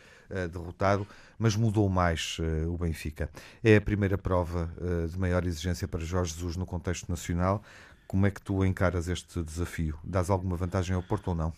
[0.50, 1.06] derrotado
[1.38, 3.28] mas mudou mais o Benfica.
[3.62, 4.72] É a primeira prova
[5.10, 7.62] de maior exigência para Jorge Jesus no contexto nacional.
[8.06, 9.98] Como é que tu encaras este desafio?
[10.02, 11.52] Dás alguma vantagem ao Porto ou não?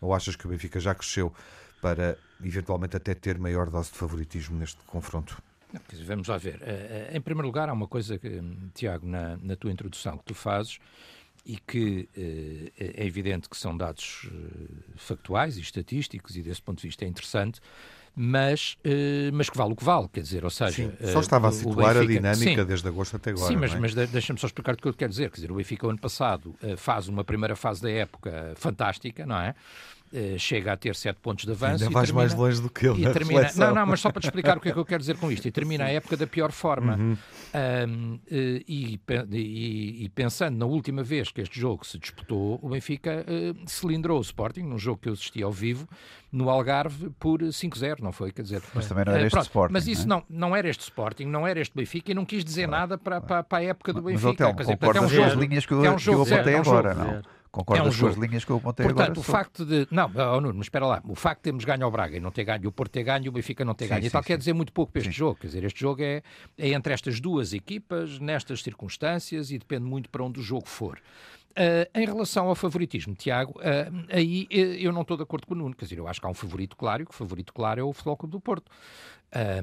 [0.00, 1.32] Ou achas que o Benfica já cresceu
[1.80, 5.42] para eventualmente até ter maior dose de favoritismo neste confronto?
[5.72, 6.56] Não, vamos lá ver.
[6.56, 8.42] Uh, em primeiro lugar, há uma coisa, que,
[8.74, 10.78] Tiago, na, na tua introdução que tu fazes
[11.46, 12.08] e que
[12.78, 14.28] é evidente que são dados
[14.96, 17.60] factuais e estatísticos e desse ponto de vista é interessante,
[18.14, 20.72] mas, uh, mas que vale o que vale, quer dizer, ou seja...
[20.72, 23.56] Sim, só eh, estava a situar Benfica, a dinâmica sim, desde agosto até agora, Sim,
[23.56, 23.78] mas, é?
[23.78, 26.54] mas deixa-me só explicar o que eu quero dizer, quer dizer, o Benfica ano passado
[26.62, 29.54] uh, faz uma primeira fase da época fantástica, não é?
[30.38, 31.84] Chega a ter sete pontos de avanço.
[31.84, 33.06] Ainda vais termina, mais longe do que ele.
[33.06, 34.98] E termina, não, não, mas só para te explicar o que é que eu quero
[34.98, 35.46] dizer com isto.
[35.46, 36.96] E termina a época da pior forma.
[36.96, 37.16] Uhum.
[37.54, 38.20] Um, uh,
[38.66, 43.70] e, e, e, pensando na última vez que este jogo se disputou, o Benfica uh,
[43.70, 45.88] cilindrou o Sporting, num jogo que eu assisti ao vivo,
[46.32, 48.30] no Algarve, por 5-0, não foi?
[48.32, 49.72] Quer dizer, mas também não era este Sporting.
[49.72, 50.24] Mas isso não, é?
[50.28, 53.20] não, não era este Sporting, não era este Benfica e não quis dizer nada para,
[53.20, 54.26] para, para a época do Benfica.
[54.26, 56.32] Mas, Hotel, concordas é um jogo, com as linhas que eu, é um jogo, que
[56.32, 57.22] eu apontei agora, não?
[57.50, 59.20] Concordas é um com as linhas que eu apontei Portanto, agora?
[59.20, 59.88] o facto de...
[59.90, 61.02] Não, oh, Nuno, mas espera lá.
[61.04, 63.26] O facto de termos ganho ao Braga e não ter ganho, o Porto ter ganho
[63.26, 64.28] e o Benfica não ter sim, ganho sim, e tal, sim.
[64.28, 65.34] quer dizer muito pouco para este jogo.
[65.40, 66.22] Quer dizer, este jogo é,
[66.56, 71.00] é entre estas duas equipas, nestas circunstâncias e depende muito para onde o jogo for.
[71.50, 75.54] Uh, em relação ao favoritismo, Tiago, uh, aí uh, eu não estou de acordo com
[75.54, 75.74] o Nuno.
[75.74, 77.92] Quer dizer, eu acho que há um favorito claro e o favorito claro é o
[77.92, 78.70] Futebol Clube do Porto.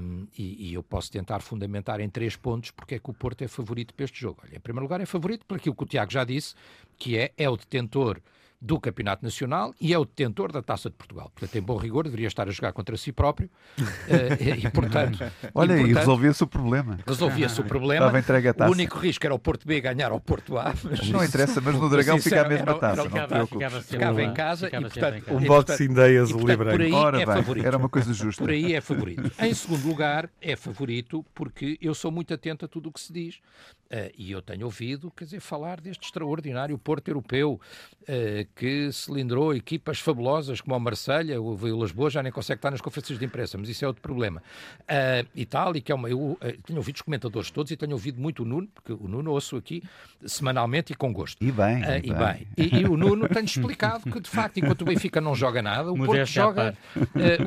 [0.02, 3.42] Um, e, e, eu posso tentar fundamentar em três pontos porque é que o Porto
[3.44, 4.42] é favorito para este jogo.
[4.44, 6.56] Olha, em primeiro lugar, é favorito por aquilo que o Tiago já disse,
[6.98, 8.22] que é, é o detentor
[8.60, 11.32] do Campeonato Nacional e é o detentor da Taça de Portugal.
[11.34, 13.84] Portanto, em bom rigor, deveria estar a jogar contra si próprio uh,
[14.42, 15.20] e, portanto...
[15.54, 17.00] Olha, e, portanto, resolvia-se o problema.
[17.06, 18.06] Resolvia-se o problema.
[18.06, 18.70] Estava entregue a taça.
[18.70, 20.74] O único risco era o Porto B ganhar ao Porto A.
[20.84, 24.34] Mas não interessa, mas no Dragão fica a mesma taça, não ficava, ficava, ficava em
[24.34, 25.34] casa e, portanto...
[25.34, 26.78] Um boxing day azul e branco.
[26.78, 27.66] Por aí Ora, é bem, favorito.
[27.68, 28.44] Era uma coisa justa.
[28.44, 29.32] Por aí é favorito.
[29.40, 33.14] Em segundo lugar, é favorito porque eu sou muito atento a tudo o que se
[33.14, 33.40] diz.
[33.88, 37.60] Uh, e eu tenho ouvido, quer dizer, falar deste extraordinário Porto Europeu
[38.02, 42.70] uh, que cilindrou equipas fabulosas como o Marselha, o, o Lisboa já nem consegue estar
[42.70, 44.44] nas conferências de imprensa, mas isso é outro problema.
[44.82, 46.10] Uh, e tal, e que é uma.
[46.10, 49.32] Eu tenho ouvido os comentadores todos e tenho ouvido muito o Nuno, porque o Nuno
[49.32, 49.82] ouço aqui
[50.26, 51.42] semanalmente e com gosto.
[51.42, 51.82] E bem.
[51.82, 52.48] E, e, bem.
[52.58, 55.94] E, e, o Nuno tem explicado que, de facto, enquanto o Benfica não joga nada,
[55.94, 56.76] o Porto joga.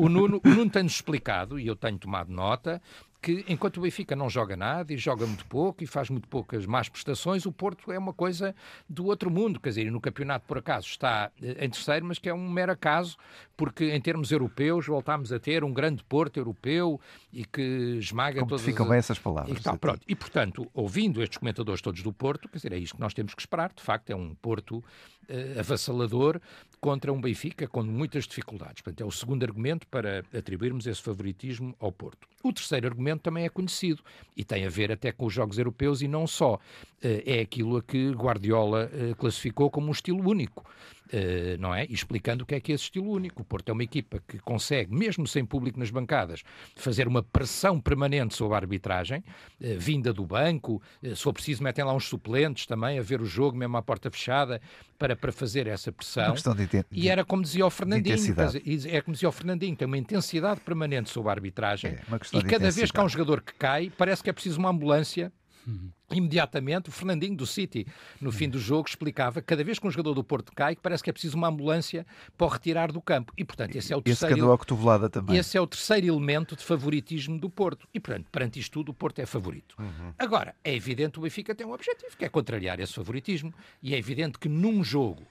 [0.01, 2.81] o, Nuno, o Nuno tem-nos explicado, e eu tenho tomado nota,
[3.21, 6.65] que enquanto o Benfica não joga nada e joga muito pouco e faz muito poucas
[6.65, 8.55] más prestações, o Porto é uma coisa
[8.89, 9.61] do outro mundo.
[9.61, 12.73] Quer dizer, no campeonato, por acaso, está eh, em terceiro, mas que é um mero
[12.73, 13.17] acaso,
[13.57, 16.99] porque em termos europeus voltámos a ter um grande Porto europeu
[17.33, 19.59] e que esmaga Como todas ficam bem essas palavras.
[19.59, 20.01] E, tal, pronto.
[20.09, 23.35] e, portanto, ouvindo estes comentadores todos do Porto, quer dizer, é isto que nós temos
[23.35, 23.73] que esperar.
[23.75, 24.83] De facto, é um Porto
[25.59, 26.41] avassalador
[26.81, 28.83] contra um Benfica com muitas dificuldades.
[28.83, 32.27] Portanto, é o segundo argumento para atribuirmos esse favoritismo ao Porto.
[32.43, 34.03] O terceiro argumento também é conhecido
[34.37, 36.59] e tem a ver até com os jogos europeus e não só.
[37.03, 40.65] Eh, é aquilo a que Guardiola eh, classificou como um estilo único.
[41.13, 41.87] Uh, não é?
[41.87, 43.43] E explicando o que é que é esse estilo único.
[43.43, 46.45] O Porto é uma equipa que consegue, mesmo sem público nas bancadas,
[46.77, 51.65] fazer uma pressão permanente sobre a arbitragem, uh, vinda do banco, uh, se for preciso,
[51.65, 54.61] metem lá uns suplentes também a ver o jogo, mesmo à porta fechada,
[55.01, 56.35] para, para fazer essa pressão.
[56.35, 58.17] De, e era como dizia o Fernandinho,
[58.87, 61.93] é como dizia o Fernandinho, tem uma intensidade permanente sobre a arbitragem.
[61.93, 64.69] É, e cada vez que há um jogador que cai, parece que é preciso uma
[64.69, 65.33] ambulância.
[66.11, 67.87] Imediatamente, o Fernandinho do City,
[68.21, 71.03] no fim do jogo, explicava que cada vez que um jogador do Porto cai, parece
[71.05, 72.05] que é preciso uma ambulância
[72.37, 73.33] para o retirar do campo.
[73.37, 74.41] E, portanto, esse é o terceiro, esse
[75.09, 75.37] também.
[75.37, 77.87] Esse é o terceiro elemento de favoritismo do Porto.
[77.95, 79.77] E, portanto, perante isto tudo, o Porto é favorito.
[79.79, 80.13] Uhum.
[80.19, 83.55] Agora, é evidente que o Benfica tem um objetivo, que é contrariar esse favoritismo.
[83.83, 85.23] E é evidente que num jogo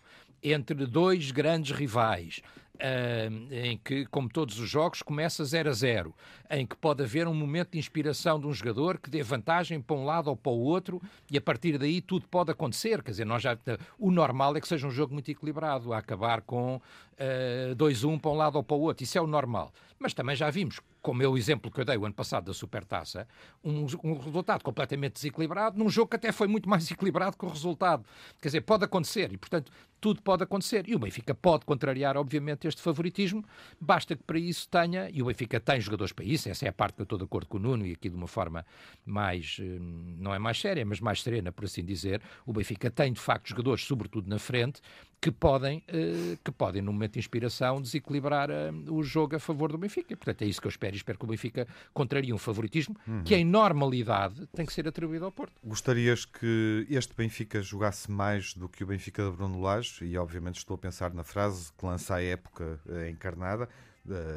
[0.42, 2.42] entre dois grandes rivais,
[2.80, 6.16] Uh, em que, como todos os jogos, começa 0 a 0,
[6.50, 9.98] em que pode haver um momento de inspiração de um jogador que dê vantagem para
[9.98, 13.04] um lado ou para o outro e a partir daí tudo pode acontecer.
[13.04, 13.58] Quer dizer, nós já,
[13.98, 18.32] o normal é que seja um jogo muito equilibrado, a acabar com uh, 2-1 para
[18.32, 19.04] um lado ou para o outro.
[19.04, 19.74] Isso é o normal.
[20.00, 22.54] Mas também já vimos como é o exemplo que eu dei o ano passado da
[22.54, 23.28] Supertaça,
[23.64, 27.50] um, um resultado completamente desequilibrado, num jogo que até foi muito mais equilibrado que o
[27.50, 28.06] resultado.
[28.42, 30.88] Quer dizer, pode acontecer e, portanto, tudo pode acontecer.
[30.88, 33.44] E o Benfica pode contrariar, obviamente, este favoritismo,
[33.80, 36.74] basta que para isso tenha, e o Benfica tem jogadores para isso, essa é a
[36.74, 38.66] parte que eu estou de acordo com o Nuno, e aqui de uma forma
[39.06, 39.78] mais, eh,
[40.18, 43.50] não é mais séria, mas mais serena, por assim dizer, o Benfica tem, de facto,
[43.50, 44.82] jogadores, sobretudo na frente,
[45.22, 49.72] que podem, uh, que podem, no momento de inspiração, desequilibrar uh, o jogo a favor
[49.72, 50.16] do Benfica.
[50.16, 50.89] Portanto, é isso que eu espero.
[50.94, 53.24] E espero que o Benfica contraria um favoritismo uhum.
[53.24, 55.54] que, em normalidade, tem que ser atribuído ao Porto.
[55.64, 60.06] Gostarias que este Benfica jogasse mais do que o Benfica de Bruno Lage?
[60.06, 63.70] E, obviamente, estou a pensar na frase que lança a época uh, encarnada,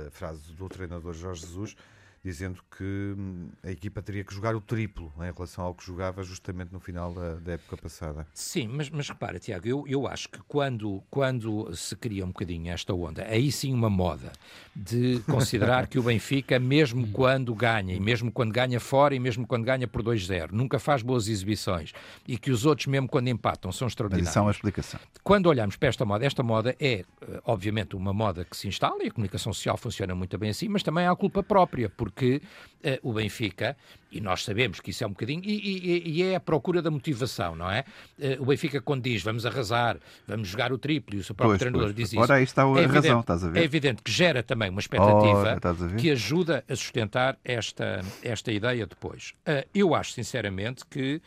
[0.07, 1.77] a frase do treinador Jorge Jesus,
[2.25, 6.23] dizendo que hum, a equipa teria que jogar o triplo em relação ao que jogava
[6.23, 8.27] justamente no final da, da época passada.
[8.33, 12.73] Sim, mas, mas repara, Tiago, eu, eu acho que quando, quando se cria um bocadinho
[12.73, 14.31] esta onda, aí sim uma moda
[14.75, 19.47] de considerar que o Benfica, mesmo quando ganha, e mesmo quando ganha fora, e mesmo
[19.47, 21.93] quando ganha por 2-0, nunca faz boas exibições,
[22.27, 24.27] e que os outros, mesmo quando empatam, são extraordinários.
[24.27, 25.01] Mas isso é uma explicação.
[25.25, 29.03] Quando olhamos para esta moda, esta moda é, eh, obviamente, uma moda que se instala,
[29.03, 32.12] e a comunicação social funciona muito bem assim, mas também há a culpa própria, porque
[32.12, 32.42] porque
[32.85, 33.77] uh, o Benfica,
[34.11, 36.90] e nós sabemos que isso é um bocadinho, e, e, e é a procura da
[36.90, 37.85] motivação, não é?
[38.18, 41.53] Uh, o Benfica, quando diz vamos arrasar, vamos jogar o triplo, e o seu próprio
[41.53, 42.20] pois, treinador pois, diz isso.
[42.20, 43.61] Ora, aí está a é razão, evidente, estás a ver?
[43.61, 45.61] É evidente que gera também uma expectativa Ora,
[45.96, 49.35] que ajuda a sustentar esta, esta ideia depois.
[49.46, 51.20] Uh, eu acho, sinceramente, que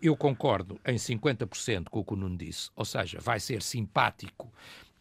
[0.00, 4.50] eu concordo em 50% com o que o Nuno disse, ou seja, vai ser simpático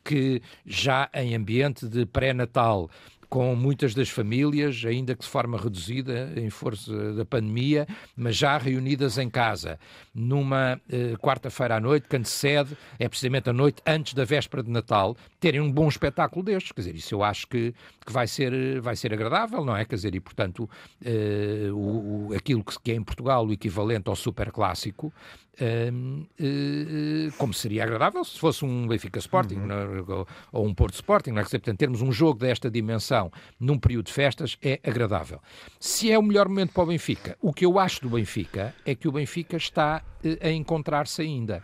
[0.05, 2.89] que já em ambiente de pré-natal
[3.35, 8.57] com muitas das famílias, ainda que de forma reduzida, em força da pandemia, mas já
[8.57, 9.77] reunidas em casa,
[10.13, 14.71] numa eh, quarta-feira à noite, que antecede, é precisamente a noite antes da véspera de
[14.71, 16.71] Natal, terem um bom espetáculo destes.
[16.71, 19.83] Quer dizer, isso eu acho que, que vai, ser, vai ser agradável, não é?
[19.83, 20.69] Quer dizer, e portanto,
[21.03, 25.11] eh, o, o, aquilo que, que é em Portugal o equivalente ao super clássico,
[25.59, 29.71] Uh, uh, como seria agradável se fosse um Benfica Sporting uhum.
[29.71, 30.13] É?
[30.13, 31.43] ou, ou, um Porto Sporting, não é?
[31.43, 35.41] Dizer, portanto, termos um jogo desta dimensão num período de festas é agradável.
[35.79, 38.93] Se é o melhor momento para o Benfica, o que eu acho do Benfica é
[38.93, 41.63] que o Benfica está uh, a encontrar-se ainda.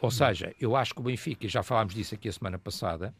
[0.00, 3.14] ou seja, eu acho que o Benfica, e já falámos disso aqui a semana passada,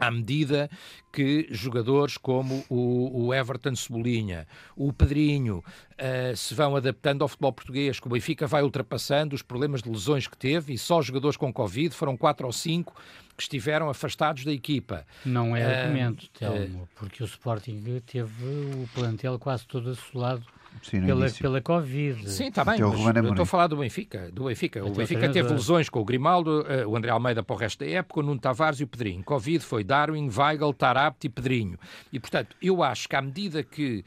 [0.00, 0.70] à medida
[1.12, 7.52] que jogadores como o, o Everton Cebolinha, o Pedrinho, uh, se vão adaptando ao futebol
[7.52, 11.36] português, que o Benfica vai ultrapassando os problemas de lesões que teve, e só jogadores
[11.36, 12.94] com Covid, foram quatro ou cinco
[13.36, 15.06] que estiveram afastados da equipa.
[15.24, 20.44] Não é uh, argumento, Telmo, uh, porque o Sporting teve o plantel quase todo assolado
[20.82, 22.30] Sim, pela, pela Covid.
[22.30, 24.30] Sim, está bem, mas eu estou a falar do Benfica.
[24.32, 24.84] Do Benfica.
[24.84, 27.90] O Benfica teve lesões com o Grimaldo, uh, o André Almeida para o resto da
[27.90, 29.22] época, o Nuno Tavares e o Pedrinho.
[29.22, 31.78] Covid foi Darwin, Weigl, Tarabt e Pedrinho.
[32.12, 34.04] E, portanto, eu acho que à medida que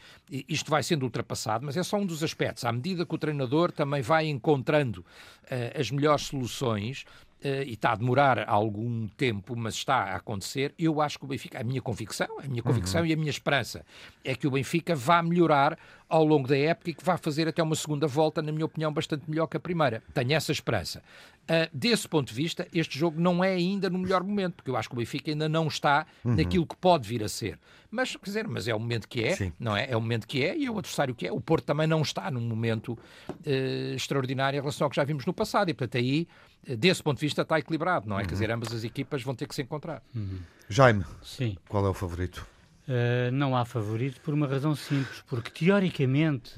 [0.48, 3.72] isto vai sendo ultrapassado, mas é só um dos aspectos, à medida que o treinador
[3.72, 7.06] também vai encontrando uh, as melhores soluções,
[7.44, 11.28] Uh, e está a demorar algum tempo, mas está a acontecer, eu acho que o
[11.28, 13.08] Benfica, a minha convicção, a minha convicção uhum.
[13.08, 13.86] e a minha esperança
[14.24, 15.78] é que o Benfica vá melhorar
[16.14, 18.94] ao longo da época e que vai fazer até uma segunda volta, na minha opinião,
[18.94, 20.04] bastante melhor que a primeira.
[20.14, 21.02] Tenho essa esperança.
[21.46, 24.78] Uh, desse ponto de vista, este jogo não é ainda no melhor momento, porque eu
[24.78, 26.36] acho que o Benfica ainda não está uhum.
[26.36, 27.58] naquilo que pode vir a ser.
[27.90, 29.52] Mas, quer dizer, mas é o momento que é, Sim.
[29.60, 29.90] não é?
[29.90, 31.32] É o momento que é e é o adversário que é.
[31.32, 35.26] O Porto também não está num momento uh, extraordinário em relação ao que já vimos
[35.26, 36.28] no passado e, portanto, aí,
[36.78, 38.22] desse ponto de vista, está equilibrado, não é?
[38.22, 38.28] Uhum.
[38.28, 40.04] Quer dizer, ambas as equipas vão ter que se encontrar.
[40.14, 40.38] Uhum.
[40.70, 41.58] Jaime, Sim.
[41.68, 42.53] qual é o favorito?
[42.88, 46.54] Uh, não há favorito por uma razão simples, porque teoricamente,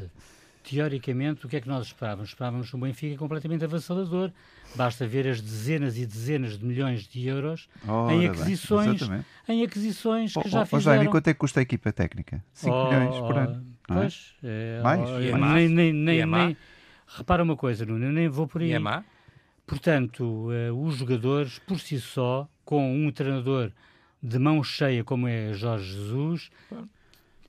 [0.63, 2.29] teoricamente, o que é que nós esperávamos?
[2.29, 4.31] Esperávamos um Benfica completamente avassalador.
[4.75, 9.63] Basta ver as dezenas e dezenas de milhões de euros Ora em aquisições, bem, em
[9.63, 10.97] aquisições que oh, já oh, fizeram.
[10.97, 12.43] Jaime, quanto é que custa a equipa técnica?
[12.53, 13.65] 5 oh, milhões por ano.
[13.87, 14.79] Pois, é?
[14.79, 15.09] É, Mais?
[15.09, 16.57] Oh, é nem, nem, nem, é nem,
[17.07, 18.73] repara uma coisa, Nuno, eu nem vou por aí.
[18.73, 19.03] é má?
[19.65, 23.71] Portanto, uh, os jogadores, por si só, com um treinador
[24.25, 26.49] de mão cheia como é Jorge Jesus,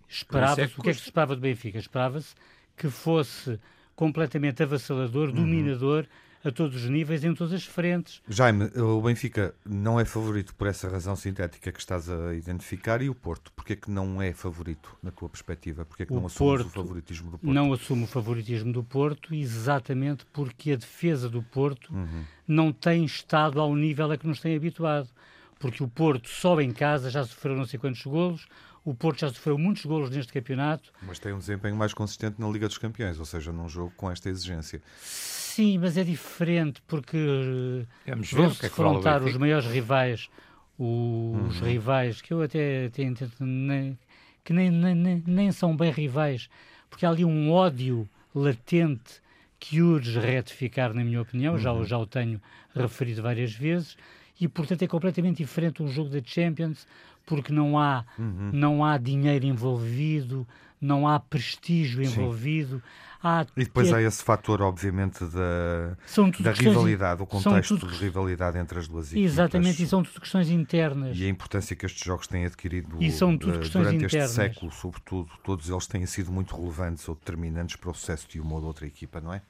[0.09, 1.79] esperava-se, é o que é que se esperava do Benfica?
[1.79, 2.35] Esperava-se
[2.77, 3.59] que fosse
[3.95, 5.35] completamente avassalador, uhum.
[5.35, 6.07] dominador
[6.45, 8.23] a todos os níveis, em todas as frentes.
[8.29, 13.09] Jaime, o Benfica não é favorito por essa razão sintética que estás a identificar e
[13.09, 13.51] o Porto?
[13.53, 15.85] Porquê é que não é favorito, na tua perspectiva?
[15.85, 17.53] Porquê é que o não assumes o favoritismo do Porto?
[17.53, 22.25] Não assumo o favoritismo do Porto exatamente porque a defesa do Porto uhum.
[22.47, 25.09] não tem estado ao nível a que nos tem habituado
[25.67, 28.47] porque o Porto só em casa já sofreu não sei quantos golos,
[28.85, 30.93] o Porto já sofreu muitos golos neste campeonato.
[31.03, 34.09] Mas tem um desempenho mais consistente na Liga dos Campeões, ou seja, num jogo com
[34.09, 34.81] esta exigência.
[35.01, 37.85] Sim, mas é diferente, porque
[38.33, 40.31] vão-se defrontar os maiores rivais,
[40.79, 41.67] os uhum.
[41.67, 43.99] rivais que eu até, até entendo nem,
[44.45, 46.49] que nem, nem, nem são bem rivais,
[46.89, 49.21] porque há ali um ódio latente
[49.59, 51.59] que urge retificar, na minha opinião, uhum.
[51.59, 52.41] já, já o tenho
[52.73, 53.97] referido várias vezes
[54.41, 56.87] e portanto é completamente diferente um jogo da Champions
[57.25, 58.51] porque não há uhum.
[58.53, 60.47] não há dinheiro envolvido
[60.81, 62.83] não há prestígio envolvido
[63.23, 65.97] há e depois há esse fator obviamente da,
[66.41, 67.93] da rivalidade o contexto tudo...
[67.93, 71.75] de rivalidade entre as duas equipas exatamente e são tudo questões internas e a importância
[71.75, 74.31] que estes jogos têm adquirido e são tudo uh, questões durante internas.
[74.31, 78.39] este século sobretudo todos eles têm sido muito relevantes ou determinantes para o sucesso de
[78.39, 79.41] uma ou de outra equipa não é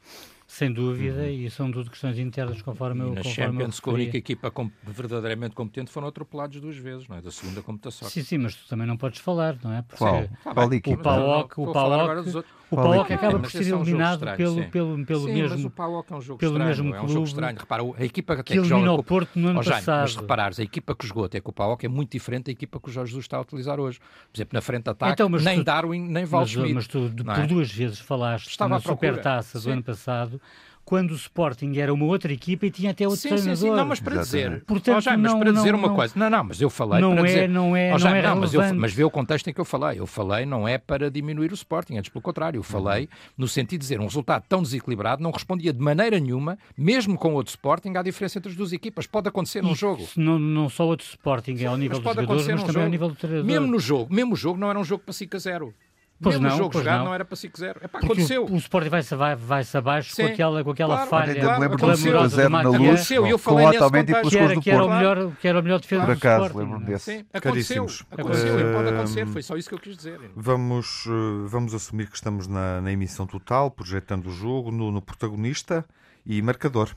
[0.47, 1.29] sem dúvida, uhum.
[1.29, 5.55] e são tudo questões internas, conforme eu Na Champions, com a única equipa com, verdadeiramente
[5.55, 7.21] competente, foram atropelados duas vezes, não é?
[7.21, 8.09] Da segunda computação.
[8.09, 9.83] Sim, sim, mas tu também não podes falar, não é?
[9.83, 10.29] Porque Qual?
[10.43, 15.07] Qual o PAOC, o PAOC, o PAOC acaba por ser eliminado é um pelo, pelo,
[15.07, 15.57] pelo sim, mesmo.
[15.57, 17.59] Mas o PAOC é um jogo pelo estranho, mesmo é um jogo estranho.
[17.59, 20.03] Repara, a equipa que, que joga o Porto no ano oh, Jaime, passado.
[20.03, 22.81] Mas reparares, a equipa que jogou até com o PAOC é muito diferente da equipa
[22.81, 23.99] que o Jorge Jesus está a utilizar hoje.
[23.99, 26.75] Por exemplo, na frente de ataque, então, nem tu, Darwin, nem Waldschmidt.
[26.75, 27.47] Mas, mas tu, por é?
[27.47, 30.41] duas vezes falaste Estava na Supertaça do ano passado
[30.87, 33.57] quando o Sporting era uma outra equipa e tinha até outro sim, treinador.
[33.57, 35.97] Sim, sim, não, mas para dizer, Portanto, oh, já, mas para dizer não, uma não,
[35.97, 38.17] coisa, não, não, mas eu falei não para é, dizer, não é, oh, já, não
[38.17, 40.67] é não, mas, eu, mas vê o contexto em que eu falei, eu falei não
[40.67, 43.09] é para diminuir o Sporting, antes pelo contrário, eu falei uhum.
[43.39, 47.35] no sentido de dizer um resultado tão desequilibrado não respondia de maneira nenhuma, mesmo com
[47.35, 50.07] outro Sporting, à diferença entre as duas equipas, pode acontecer num jogo.
[50.17, 52.85] Não, não só outro Sporting, é ao nível dos jogadores, mas também jogo.
[52.85, 53.45] ao nível do treinador.
[53.45, 55.75] Mesmo no jogo, mesmo o jogo não era um jogo para 5 a 0.
[56.21, 57.05] Pois Mesmo não, o jogo jogado não.
[57.07, 57.15] não.
[57.15, 57.77] era para 5-0.
[57.83, 58.45] É pá, aconteceu.
[58.47, 60.23] O, o Sporting vai-se vai, vai abaixo Sim.
[60.23, 62.71] com aquela, com aquela claro, falha claro, lembro clamorosa de Matia.
[62.71, 64.31] Aconteceu, eu falei nesse contexto.
[64.31, 67.19] Que era, que, era o melhor, que era o melhor defesa Por acaso, lembro-me desse.
[67.19, 67.87] Sim, aconteceu.
[68.11, 69.27] Aconteceu e pode acontecer.
[69.27, 70.19] Foi só isso que eu quis dizer.
[70.35, 75.03] Vamos, eh, vamos assumir que estamos na, na emissão total, projetando o jogo no, no
[75.03, 75.85] protagonista
[76.25, 76.91] e marcador.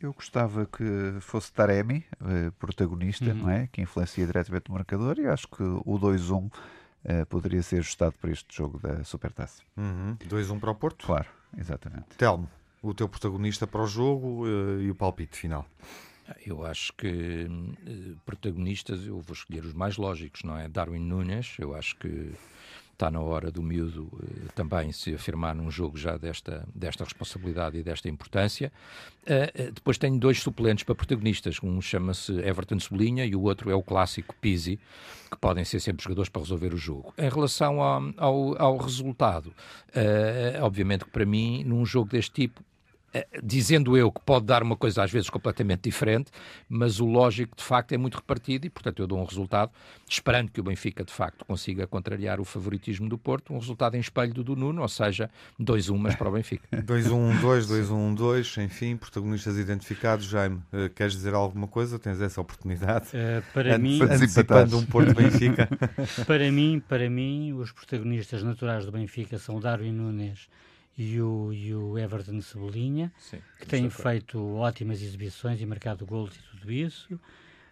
[0.00, 3.34] Eu gostava que fosse Taremi, eh, protagonista, uhum.
[3.34, 3.68] não é?
[3.72, 6.52] que influencia diretamente o marcador, e acho que o 2-1
[7.04, 9.62] uh, poderia ser ajustado para este jogo da Supertaça.
[9.76, 10.16] Uhum.
[10.16, 11.06] 2-1 para o Porto?
[11.06, 12.06] Claro, exatamente.
[12.16, 12.48] Telmo,
[12.82, 15.66] o teu protagonista para o jogo uh, e o palpite final.
[16.46, 20.68] Eu acho que uh, protagonistas, eu vou escolher os mais lógicos, não é?
[20.68, 22.32] Darwin Nunes, eu acho que
[22.94, 27.76] está na hora do miúdo eh, também se afirmar num jogo já desta, desta responsabilidade
[27.76, 28.72] e desta importância.
[29.22, 31.58] Uh, depois tenho dois suplentes para protagonistas.
[31.62, 34.78] Um chama-se Everton Cebolinha e o outro é o clássico Pizzi,
[35.30, 37.12] que podem ser sempre jogadores para resolver o jogo.
[37.18, 42.62] Em relação ao, ao, ao resultado, uh, obviamente que para mim, num jogo deste tipo,
[43.42, 46.30] dizendo eu que pode dar uma coisa às vezes completamente diferente,
[46.68, 49.70] mas o lógico de facto é muito repartido e, portanto, eu dou um resultado,
[50.08, 54.00] esperando que o Benfica de facto consiga contrariar o favoritismo do Porto, um resultado em
[54.00, 56.66] espelho do, do Nuno, ou seja, 2-1, mas para o Benfica.
[56.74, 60.26] 2-1-2, 2-1-2, enfim, protagonistas identificados.
[60.26, 61.98] Jaime, uh, queres dizer alguma coisa?
[61.98, 63.08] Tens essa oportunidade?
[63.08, 65.68] Uh, para mim, antecipando um Porto-Benfica.
[66.26, 70.48] para mim, para mim, os protagonistas naturais do Benfica são o Darwin Nunes
[70.96, 76.34] e o, e o Everton Cebolinha, Sim, que têm feito ótimas exibições e marcado gols
[76.36, 77.20] e tudo isso.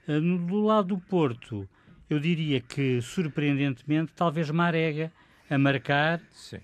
[0.08, 1.68] Uh, do lado do Porto,
[2.10, 5.12] eu diria que, surpreendentemente, talvez Marega
[5.48, 6.20] a marcar.
[6.32, 6.58] Sim.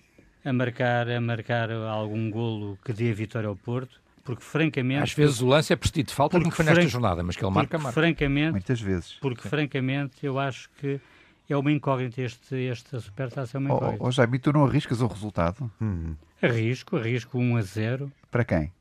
[0.45, 5.03] a marcar, a marcar algum golo que dê a vitória ao Porto, porque francamente...
[5.03, 7.53] Às vezes o lance é preciso de falta, como foi nesta jornada, mas que ele
[7.53, 7.93] marca, marca.
[7.93, 9.13] Francamente, Muitas vezes.
[9.21, 9.49] Porque Sim.
[9.49, 11.01] francamente eu acho que
[11.49, 14.05] é uma incógnita este, esta supertaça é uma incógnita.
[14.05, 15.71] Oh, oh Jaime, tu não arriscas o resultado?
[15.81, 16.15] Hum.
[16.43, 18.13] Arrisco, arrisco 1 a 0.
[18.31, 18.73] Para quem?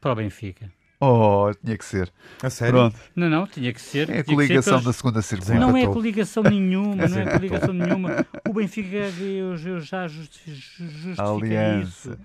[0.00, 0.70] Para o Benfica.
[0.98, 2.10] Oh, tinha que ser.
[2.42, 2.74] A sério?
[2.74, 2.98] Pronto.
[3.14, 4.08] Não, não, tinha que ser.
[4.08, 5.60] É a coligação da segunda circulação.
[5.60, 8.26] Não é coligação nenhuma, não é coligação nenhuma.
[8.48, 12.16] O Benfica, eu, eu já justifiquei isso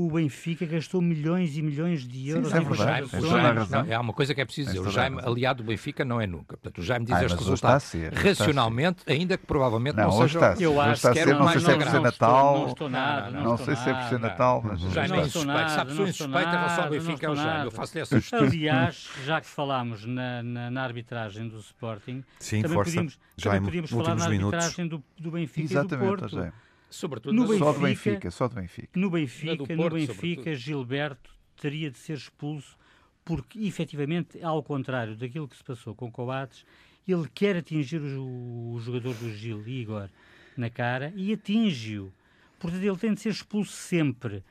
[0.00, 2.60] o Benfica gastou milhões e milhões de euros Sim, é.
[2.60, 4.86] O Jaime, não, é uma coisa que é preciso dizer.
[4.86, 6.56] O Jaime, aliado do Benfica, não é nunca.
[6.56, 10.38] Portanto, o Jaime diz ah, este resultado ser, racionalmente, ainda que provavelmente não, não seja...
[10.38, 12.58] Está eu acho que não sei se é por ser Natal.
[12.58, 13.40] Não estou nada.
[13.40, 14.80] Não sei se é por ser Natal, mas...
[14.82, 15.70] Jaime é insuspeito.
[15.70, 17.64] Se a pessoa insuspeita em relação ao Benfica, é o Jaime.
[17.64, 22.22] Eu faço-lhe essa Aliás, já que falámos na arbitragem do Sporting,
[22.62, 26.52] também podíamos falar na arbitragem do Benfica e do Porto.
[26.90, 28.88] Sobretudo no Benfica, só do Benfica, só do Benfica.
[28.98, 32.76] No Benfica, Porto, no Benfica Gilberto teria de ser expulso
[33.24, 36.64] porque, efetivamente, ao contrário daquilo que se passou com Coates,
[37.06, 40.08] ele quer atingir o, o jogador do Gil, Igor,
[40.56, 42.10] na cara e atinge-o.
[42.58, 44.42] Portanto, ele tem de ser expulso sempre.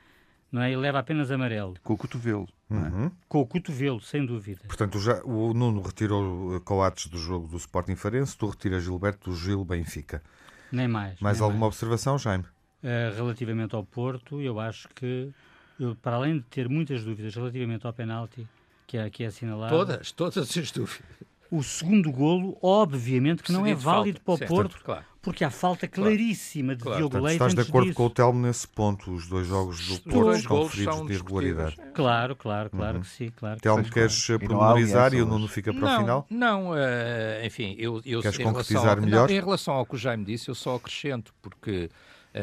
[0.50, 0.68] Não é?
[0.68, 1.74] Ele leva apenas amarelo.
[1.82, 2.48] Com o cotovelo.
[2.70, 2.74] É?
[2.74, 3.10] Uhum.
[3.28, 4.60] Com o cotovelo, sem dúvida.
[4.66, 9.36] Portanto, já, o Nuno retirou Coates do jogo do Sporting Farense, tu retiras Gilberto do
[9.36, 10.22] Gil Benfica.
[10.70, 11.20] Nem mais.
[11.20, 11.74] Mais nem alguma mais.
[11.74, 12.44] observação, Jaime?
[12.44, 15.32] Uh, relativamente ao Porto, eu acho que,
[15.78, 18.46] eu, para além de ter muitas dúvidas relativamente ao penalti,
[18.86, 19.74] que é, que é assinalado.
[19.74, 21.02] Todas, todas as dúvidas.
[21.50, 25.04] O segundo golo, obviamente, que não é válido para o certo, Porto, claro.
[25.22, 26.98] porque há falta claríssima de claro.
[26.98, 27.42] Diogo Portanto, Leite.
[27.42, 27.96] Estás de acordo disso.
[27.96, 29.10] com o Telmo nesse ponto?
[29.10, 31.76] Os dois jogos do Porto estão feridos de irregularidade.
[31.94, 33.02] Claro, claro, claro uhum.
[33.02, 33.30] que sim.
[33.34, 36.26] Claro Telmo, queres pormenorizar e, o Nuno fica para não, o final?
[36.28, 39.28] Não, uh, enfim, eu, eu queres concretizar melhor?
[39.28, 41.88] Não, em relação ao que o Jaime disse, eu só acrescento, porque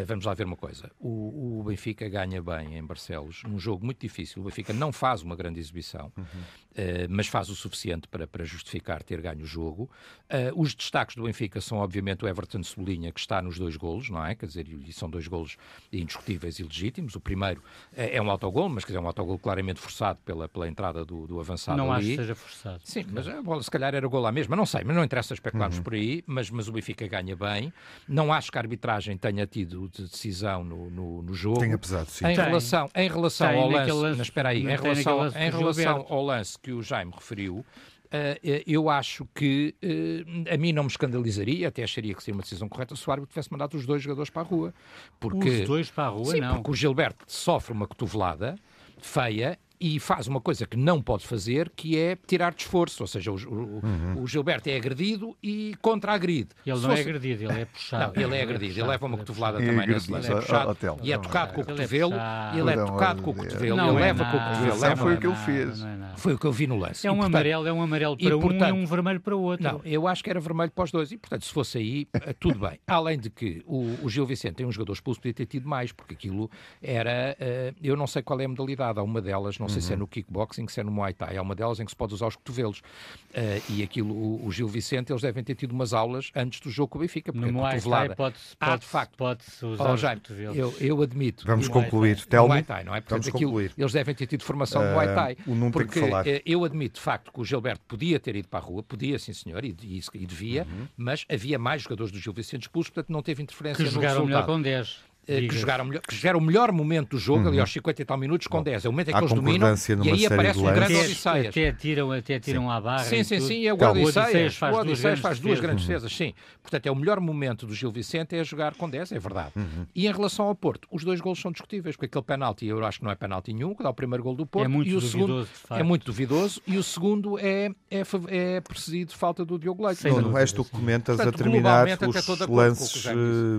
[0.03, 0.91] vamos lá ver uma coisa.
[0.99, 4.41] O, o, Benfica ganha bem em Barcelos, num jogo muito difícil.
[4.41, 6.23] O Benfica não faz uma grande exibição, uhum.
[6.23, 9.89] uh, mas faz o suficiente para, para justificar ter ganho o jogo.
[10.25, 14.09] Uh, os destaques do Benfica são, obviamente, o Everton Cebolinha, que está nos dois golos,
[14.09, 14.35] não é?
[14.35, 15.57] Quer dizer, e são dois golos
[15.93, 17.15] indiscutíveis e legítimos.
[17.15, 17.61] O primeiro
[17.95, 21.05] é, é um autogol, mas quer dizer, é um autogol claramente forçado pela, pela entrada
[21.05, 22.01] do, do avançado não ali.
[22.01, 22.81] acho que seja forçado.
[22.83, 25.33] Sim, mas a bola se calhar era gol lá mesmo, não sei, mas não interessa
[25.33, 25.83] especularmos uhum.
[25.83, 27.71] por aí, mas, mas o Benfica ganha bem.
[28.07, 31.59] Não acho que a arbitragem tenha tido de decisão no, no, no jogo.
[31.59, 32.25] Tem apesado, sim.
[32.25, 32.45] Em tem.
[32.45, 36.23] relação, em relação tem ao lance, lance, mas espera aí, em relação, em relação ao
[36.23, 37.65] lance que o Jaime referiu,
[38.05, 42.43] Uh, eu acho que uh, a mim não me escandalizaria, até acharia que seria uma
[42.43, 44.73] decisão correta se o árbitro tivesse mandado os dois jogadores para a rua.
[45.19, 46.55] Porque, os dois para a rua, sim, não.
[46.55, 48.55] Porque o Gilberto sofre uma cotovelada
[49.01, 53.03] feia e faz uma coisa que não pode fazer, que é tirar de esforço.
[53.03, 54.21] Ou seja, o, o, uhum.
[54.21, 56.49] o Gilberto é agredido e contra-agride.
[56.65, 58.13] Ele não é agredido, ele é puxado.
[58.15, 60.31] Não, ele é agredido, ele, é ele leva uma cotovelada é também nesse lance.
[60.31, 62.13] É puxado e é tocado com o cotovelo.
[62.57, 64.97] Ele é tocado com o cotovelo, ele leva com o cotovelo.
[64.97, 65.85] Foi o que ele fez.
[66.17, 67.05] Foi o que eu vi no lance.
[67.05, 69.63] É um amarelo, é um amarelo para um e um vermelho para o outro.
[69.63, 71.11] Não, eu acho que era vermelho para os dois.
[71.11, 72.79] E, portanto, se fosse aí, eh, tudo bem.
[72.87, 76.13] Além de que o, Gil Vicente tem um jogador expulso, podia ter tido mais, porque
[76.13, 76.49] aquilo
[76.81, 77.35] era.
[77.39, 78.99] Eh, eu não sei qual é a modalidade.
[78.99, 80.01] Há uma delas, não sei se é uhum.
[80.01, 81.37] no kickbox boxing, se é no Muay Thai.
[81.37, 82.79] Há uma delas em que se pode usar os cotovelos.
[82.79, 86.69] Uh, e aquilo, o, o, Gil Vicente, eles devem ter tido umas aulas antes do
[86.69, 87.33] jogo com o Benfica.
[87.33, 90.57] Porque no Muay Thai pode-se pode, ah, de facto, pode usar oh, Jaime, cotovelos.
[90.57, 91.45] Eu, eu admito.
[91.45, 92.23] Vamos concluir.
[92.25, 93.01] Telmo, Muay Thai, não é?
[93.01, 93.73] Portanto, Vamos aquilo, concluir.
[93.77, 95.37] Eles devem ter tido formação uh, Muay Thai.
[95.45, 96.25] O Nuno porque tem que falar.
[96.25, 99.17] Uh, eu admito, de facto, que o Gilberto podia ter ido para a rua, podia,
[99.19, 100.87] sim senhor, e, e, e devia, uhum.
[100.95, 104.21] mas havia mais jogadores do Gil Vicente expulsos, portanto não teve interferência que no jogaram
[104.21, 104.27] resultado.
[104.27, 105.14] melhor com 10.
[105.27, 107.47] Eh, que, jogaram melhor, que geram o melhor momento do jogo, uhum.
[107.47, 108.85] ali aos 50 e tal minutos, com Bom, 10.
[108.85, 111.47] É o momento em que eles dominam e aí aparece um grande Odisseias.
[111.47, 113.03] Até tiram, até tiram à barra.
[113.03, 113.65] Sim, sim, sim.
[113.65, 114.61] É o Odisseias.
[114.61, 116.33] O Odisseias faz duas grandes defesas, sim.
[116.61, 119.51] Portanto, é o melhor momento do Gil Vicente é jogar com 10, é verdade.
[119.55, 119.85] Uhum.
[119.93, 122.99] E em relação ao Porto, os dois golos são discutíveis, porque aquele penalti eu acho
[122.99, 124.65] que não é penalti nenhum, que dá o primeiro gol do Porto.
[124.65, 126.61] É muito e o segundo é muito duvidoso.
[126.65, 130.07] E o segundo é, é, é precedido de falta do Diogo Leite.
[130.07, 133.05] Não, és tu que comentas Portanto, a terminar os lances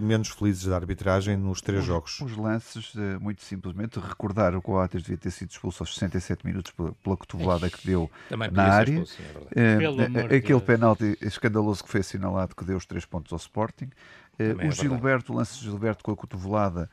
[0.03, 2.21] menos felizes da arbitragem nos três jogos.
[2.37, 7.17] lances, eh, muito simplesmente, recordar o Coates devia ter sido expulso aos 67 minutos pela,
[7.17, 8.11] cotovelada que deu
[8.53, 8.93] na área.
[8.93, 9.19] Expulso,
[9.55, 13.91] é é, aquele penalti escandaloso que foi assinalado que deu os três pontos ao Sporting.
[14.39, 16.91] Eh, Também o é Gilberto, o lance de Gilberto com a cotovelada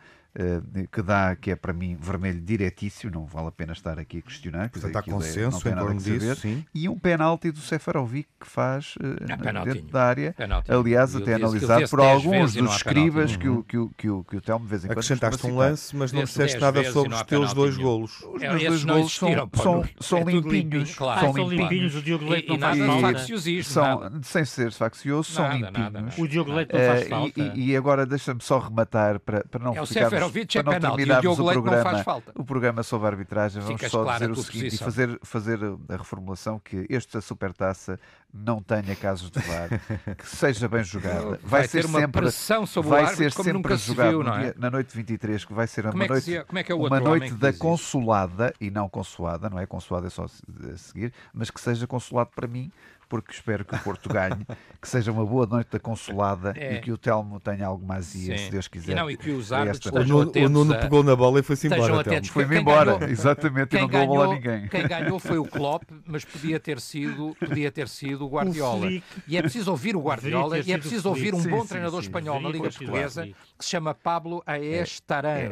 [0.92, 4.22] que dá, que é para mim vermelho diretíssimo, não vale a pena estar aqui a
[4.22, 4.70] questionar.
[4.70, 6.66] Portanto, há consenso é, em torno disso, sim.
[6.74, 10.36] E um penalti do Sefarovic que faz uh, dentro da área,
[10.68, 14.42] aliás, até analisado por alguns dos escribas que, o, que, o, que, o, que o
[14.42, 17.54] Telmo de vez em quando Acrescentaste um lance, mas não disseste nada sobre os teus
[17.54, 18.24] dois golos.
[18.24, 20.96] Os meus dois golos são, são, são é limpinhos.
[20.96, 23.28] São limpinhos, o Diogo Leite não faz
[23.68, 24.20] falta.
[24.24, 26.18] Sem ser faccioso, são limpinhos.
[26.18, 27.54] O Diogo Leite não faz falta.
[27.56, 31.54] E agora deixa-me só rematar para não ficarmos Seferovic é penal e o Diogo Leite
[31.62, 32.32] programa, não faz falta.
[32.36, 35.60] O programa sobre a arbitragem, vamos Ficas só dizer o seguinte e fazer, fazer
[35.90, 38.00] a reformulação que este da Supertaça
[38.34, 39.70] não tenha casos de VAR,
[40.18, 41.40] que seja bem jogada.
[41.44, 43.94] Vai, vai ser uma sempre, pressão sobre vai o árbitro, ser como sempre nunca se
[43.94, 44.42] viu, não é?
[44.42, 47.54] Dia, na noite 23, que vai ser uma é noite, é, é uma noite da
[47.54, 52.32] consolada, e não consoada, não é consoada é só a seguir, mas que seja consolado
[52.34, 52.72] para mim,
[53.14, 54.44] porque espero que o Porto ganhe,
[54.82, 56.74] que seja uma boa noite da consolada é.
[56.74, 58.94] e que o Telmo tenha algo mais dia, se Deus quiser.
[58.94, 61.68] E não, e que os árbitros o Nuno, o Nuno pegou na bola e foi-se
[61.68, 62.04] embora.
[62.24, 64.68] Foi-me embora, ganhou, exatamente, e não deu a bola a ninguém.
[64.68, 68.90] Quem ganhou foi o Klopp, mas podia ter sido, podia ter sido o Guardiola.
[69.28, 72.50] E é preciso ouvir o Guardiola e é preciso ouvir um bom treinador espanhol na
[72.50, 73.26] Liga Portuguesa
[73.58, 74.44] que se chama Pablo.
[74.46, 74.84] É,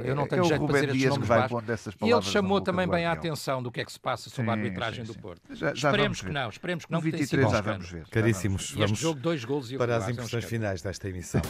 [0.03, 1.87] Eu não tenho é jeito de fazer estes nomes baixos.
[2.01, 4.53] E ele chamou também bem a atenção do que é que se passa sobre a
[4.53, 5.41] arbitragem do Porto.
[5.51, 7.01] Esperemos que não, esperemos que não.
[7.01, 8.71] 23 já vamos ver caríssimos.
[8.71, 11.41] Vamos jogo, dois golos para as impressões finais desta emissão.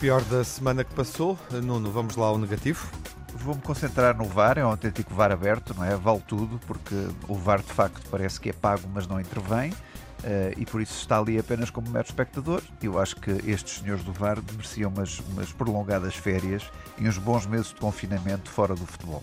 [0.00, 2.90] Pior da semana que passou, Nuno, vamos lá ao negativo
[3.40, 5.96] vou-me concentrar no VAR, é um autêntico VAR aberto, não é?
[5.96, 6.94] Vale tudo, porque
[7.26, 9.72] o VAR de facto parece que é pago, mas não intervém.
[9.72, 12.62] Uh, e por isso está ali apenas como mero espectador.
[12.82, 16.62] Eu acho que estes senhores do VAR mereciam umas, umas prolongadas férias
[16.98, 19.22] e uns bons meses de confinamento fora do futebol.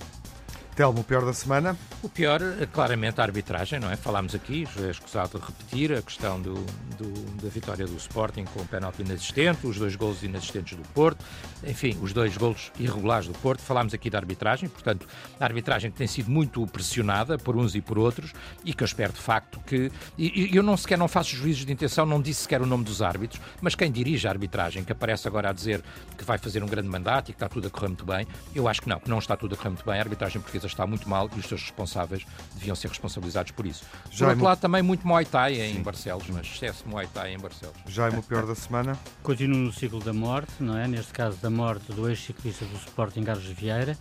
[0.78, 1.76] Telmo, o pior da semana?
[2.04, 2.40] O pior,
[2.72, 3.96] claramente, a arbitragem, não é?
[3.96, 8.68] Falámos aqui, é escusado repetir a questão do, do, da vitória do Sporting com o
[8.68, 11.26] penalti inexistente, os dois golos inexistentes do Porto,
[11.66, 13.62] enfim, os dois golos irregulares do Porto.
[13.62, 15.08] Falámos aqui da arbitragem, portanto,
[15.40, 18.32] a arbitragem que tem sido muito pressionada por uns e por outros
[18.64, 19.92] e que eu espero de facto que.
[20.16, 23.02] E, eu não sequer não faço juízos de intenção, não disse sequer o nome dos
[23.02, 25.84] árbitros, mas quem dirige a arbitragem, que aparece agora a dizer
[26.16, 28.68] que vai fazer um grande mandato e que está tudo a correr muito bem, eu
[28.68, 29.98] acho que não, que não está tudo a correr muito bem.
[29.98, 33.84] A arbitragem portuguesa está muito mal e os seus responsáveis deviam ser responsabilizados por isso.
[34.18, 35.82] Por outro lado, também muito Muay Thai em Sim.
[35.82, 37.76] Barcelos, mas excesso de Muay Thai em Barcelos.
[37.88, 38.98] Já é o pior da semana?
[39.24, 40.88] Continuo no ciclo da morte, não é?
[40.88, 43.98] Neste caso da morte do ex-ciclista do Sporting Carlos Vieira,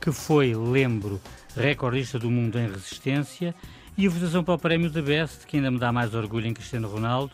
[0.00, 1.20] que foi, lembro,
[1.56, 3.54] recordista do mundo em resistência,
[3.96, 6.54] e a votação para o prémio da Best, que ainda me dá mais orgulho em
[6.54, 7.32] Cristiano Ronaldo,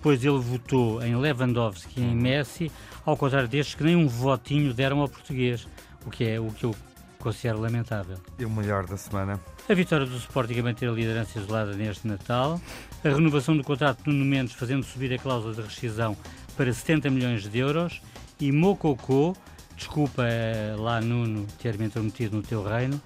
[0.00, 2.70] pois ele votou em Lewandowski e em Messi,
[3.04, 5.66] ao contrário destes que nem um votinho deram ao português,
[6.06, 6.76] o que é o que eu
[7.24, 8.18] considero lamentável.
[8.38, 9.40] E o melhor da semana?
[9.68, 12.60] A vitória do Sporting a manter a liderança isolada neste Natal,
[13.02, 16.14] a renovação do contrato de Nuno Mendes fazendo subir a cláusula de rescisão
[16.54, 18.02] para 70 milhões de euros
[18.38, 19.34] e Mococô,
[19.74, 23.00] desculpa eh, lá Nuno ter me intrometido no teu reino,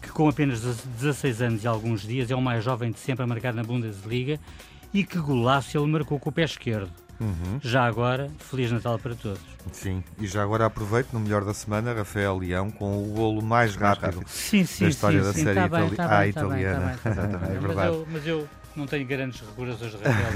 [0.00, 3.26] que com apenas 16 anos e alguns dias é o mais jovem de sempre a
[3.26, 4.40] marcar na Bundesliga
[4.94, 6.90] e que golaço ele marcou com o pé esquerdo.
[7.20, 7.60] Uhum.
[7.62, 9.40] Já agora, Feliz Natal para todos.
[9.72, 13.76] Sim, e já agora aproveito no melhor da semana, Rafael Leão com o golo mais
[13.76, 16.98] rápido sim, sim, da história sim, da série tá itali tá bem, italiana.
[17.02, 17.76] Tá bem, tá bem, é verdade.
[17.76, 20.32] Mas eu, mas eu não tenho grandes recordações de Rafael.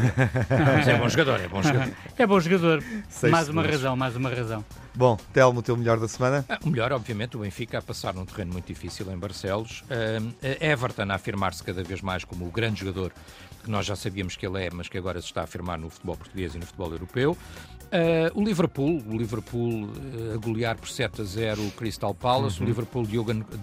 [0.77, 1.93] mas é bom jogador, é bom jogador.
[2.19, 2.83] é bom jogador.
[3.09, 3.65] Seis mais segundos.
[3.67, 4.65] uma razão, mais uma razão.
[4.95, 6.45] Bom, Telmo, o teu melhor da semana?
[6.49, 9.83] Ah, o melhor, obviamente, o Benfica a passar num terreno muito difícil em Barcelos.
[9.83, 13.13] Uh, Everton a afirmar-se cada vez mais como o grande jogador
[13.65, 15.91] que nós já sabíamos que ele é, mas que agora se está a afirmar no
[15.91, 17.37] futebol português e no futebol europeu.
[17.95, 22.59] Uh, o Liverpool, o Liverpool uh, a golear por 7 a 0 o Crystal Palace,
[22.59, 22.65] uhum.
[22.65, 23.15] o Liverpool de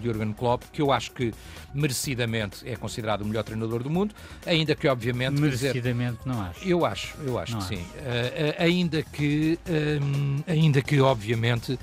[0.02, 1.34] Jurgen Klopp, que eu acho que
[1.74, 4.14] merecidamente é considerado o melhor treinador do mundo,
[4.46, 5.38] ainda que obviamente...
[5.38, 6.66] Merecidamente dizer, não acho.
[6.66, 7.82] Eu acho, eu acho não que acho.
[7.82, 7.88] sim.
[7.98, 9.58] Uh, ainda que,
[10.46, 11.78] ainda que obviamente,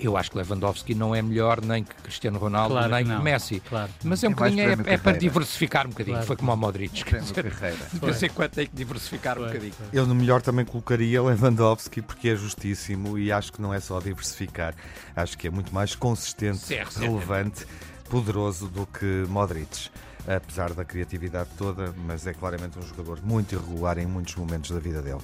[0.00, 3.22] eu acho que Lewandowski não é melhor nem que Cristiano Ronaldo, claro nem que, que
[3.22, 3.60] Messi.
[3.60, 3.90] Claro.
[4.02, 6.26] Mas é um é bocadinho, é, é, para diversificar um bocadinho, claro.
[6.26, 7.04] foi como o Modric.
[7.04, 9.44] De vez em quando tem que diversificar foi.
[9.44, 9.74] um bocadinho.
[9.92, 13.80] Eu no melhor também colocaria Lewandowski Lewandowski porque é justíssimo e acho que não é
[13.80, 14.74] só diversificar,
[15.14, 17.66] acho que é muito mais consistente, certo, relevante,
[18.08, 19.90] poderoso do que Modric.
[20.28, 24.78] Apesar da criatividade toda, mas é claramente um jogador muito irregular em muitos momentos da
[24.78, 25.20] vida dele.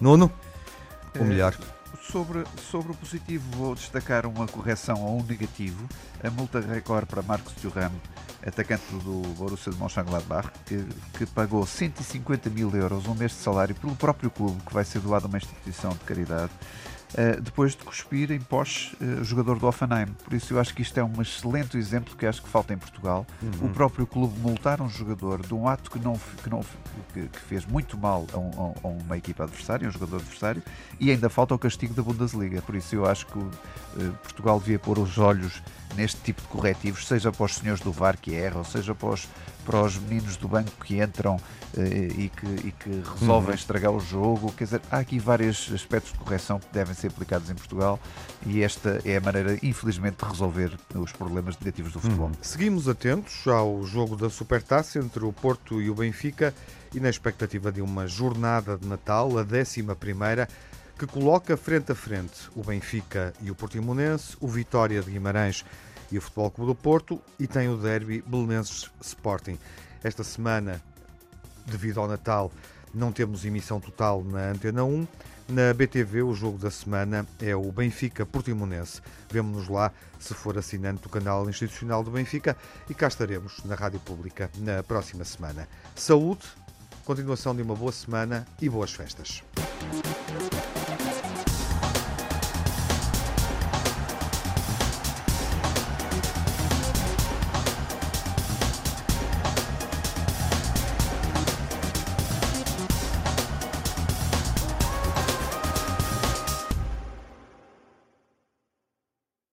[0.00, 0.32] Nuno,
[1.18, 1.54] o melhor.
[2.10, 5.86] Sobre, sobre o positivo, vou destacar uma correção a um negativo.
[6.24, 7.92] A multa recorde para Marcos Thuram,
[8.46, 10.84] atacante do Borussia de Mönchengladbach, que,
[11.16, 15.00] que pagou 150 mil euros, um mês de salário, pelo próprio clube, que vai ser
[15.00, 16.52] doado a uma instituição de caridade.
[17.14, 20.08] Uh, depois de cuspir em pós uh, jogador do Offenheim.
[20.22, 22.76] Por isso eu acho que isto é um excelente exemplo que acho que falta em
[22.76, 23.26] Portugal.
[23.42, 23.68] Uhum.
[23.68, 26.60] O próprio clube multar um jogador de um ato que, não, que, não,
[27.14, 30.62] que, que fez muito mal a, um, a, uma equipa adversária, um jogador adversário,
[31.00, 32.60] e ainda falta o castigo da Bundesliga.
[32.60, 35.62] Por isso eu acho que uh, Portugal devia pôr os olhos
[35.96, 39.28] neste tipo de corretivos, seja para os senhores do VAR que erram, seja para os,
[39.64, 41.40] para os meninos do banco que entram
[41.76, 43.54] eh, e, que, e que resolvem uhum.
[43.54, 44.52] estragar o jogo.
[44.52, 47.98] Quer dizer, há aqui vários aspectos de correção que devem ser aplicados em Portugal
[48.46, 52.28] e esta é a maneira, infelizmente, de resolver os problemas negativos do futebol.
[52.28, 52.34] Uhum.
[52.40, 56.54] Seguimos atentos ao jogo da Supertaça entre o Porto e o Benfica
[56.94, 60.48] e na expectativa de uma jornada de Natal, a décima primeira,
[60.98, 65.64] que coloca frente a frente o Benfica e o Portimonense, o Vitória de Guimarães
[66.10, 69.56] e o Futebol Clube do Porto e tem o derby Belenenses Sporting.
[70.02, 70.82] Esta semana,
[71.66, 72.50] devido ao Natal,
[72.92, 75.06] não temos emissão total na Antena 1.
[75.50, 79.00] Na BTV, o jogo da semana é o Benfica Portimonense.
[79.30, 82.56] Vemo-nos lá se for assinante do canal institucional do Benfica
[82.90, 85.68] e cá estaremos na Rádio Pública na próxima semana.
[85.94, 86.42] Saúde,
[87.08, 89.42] Continuação de uma boa semana e boas festas.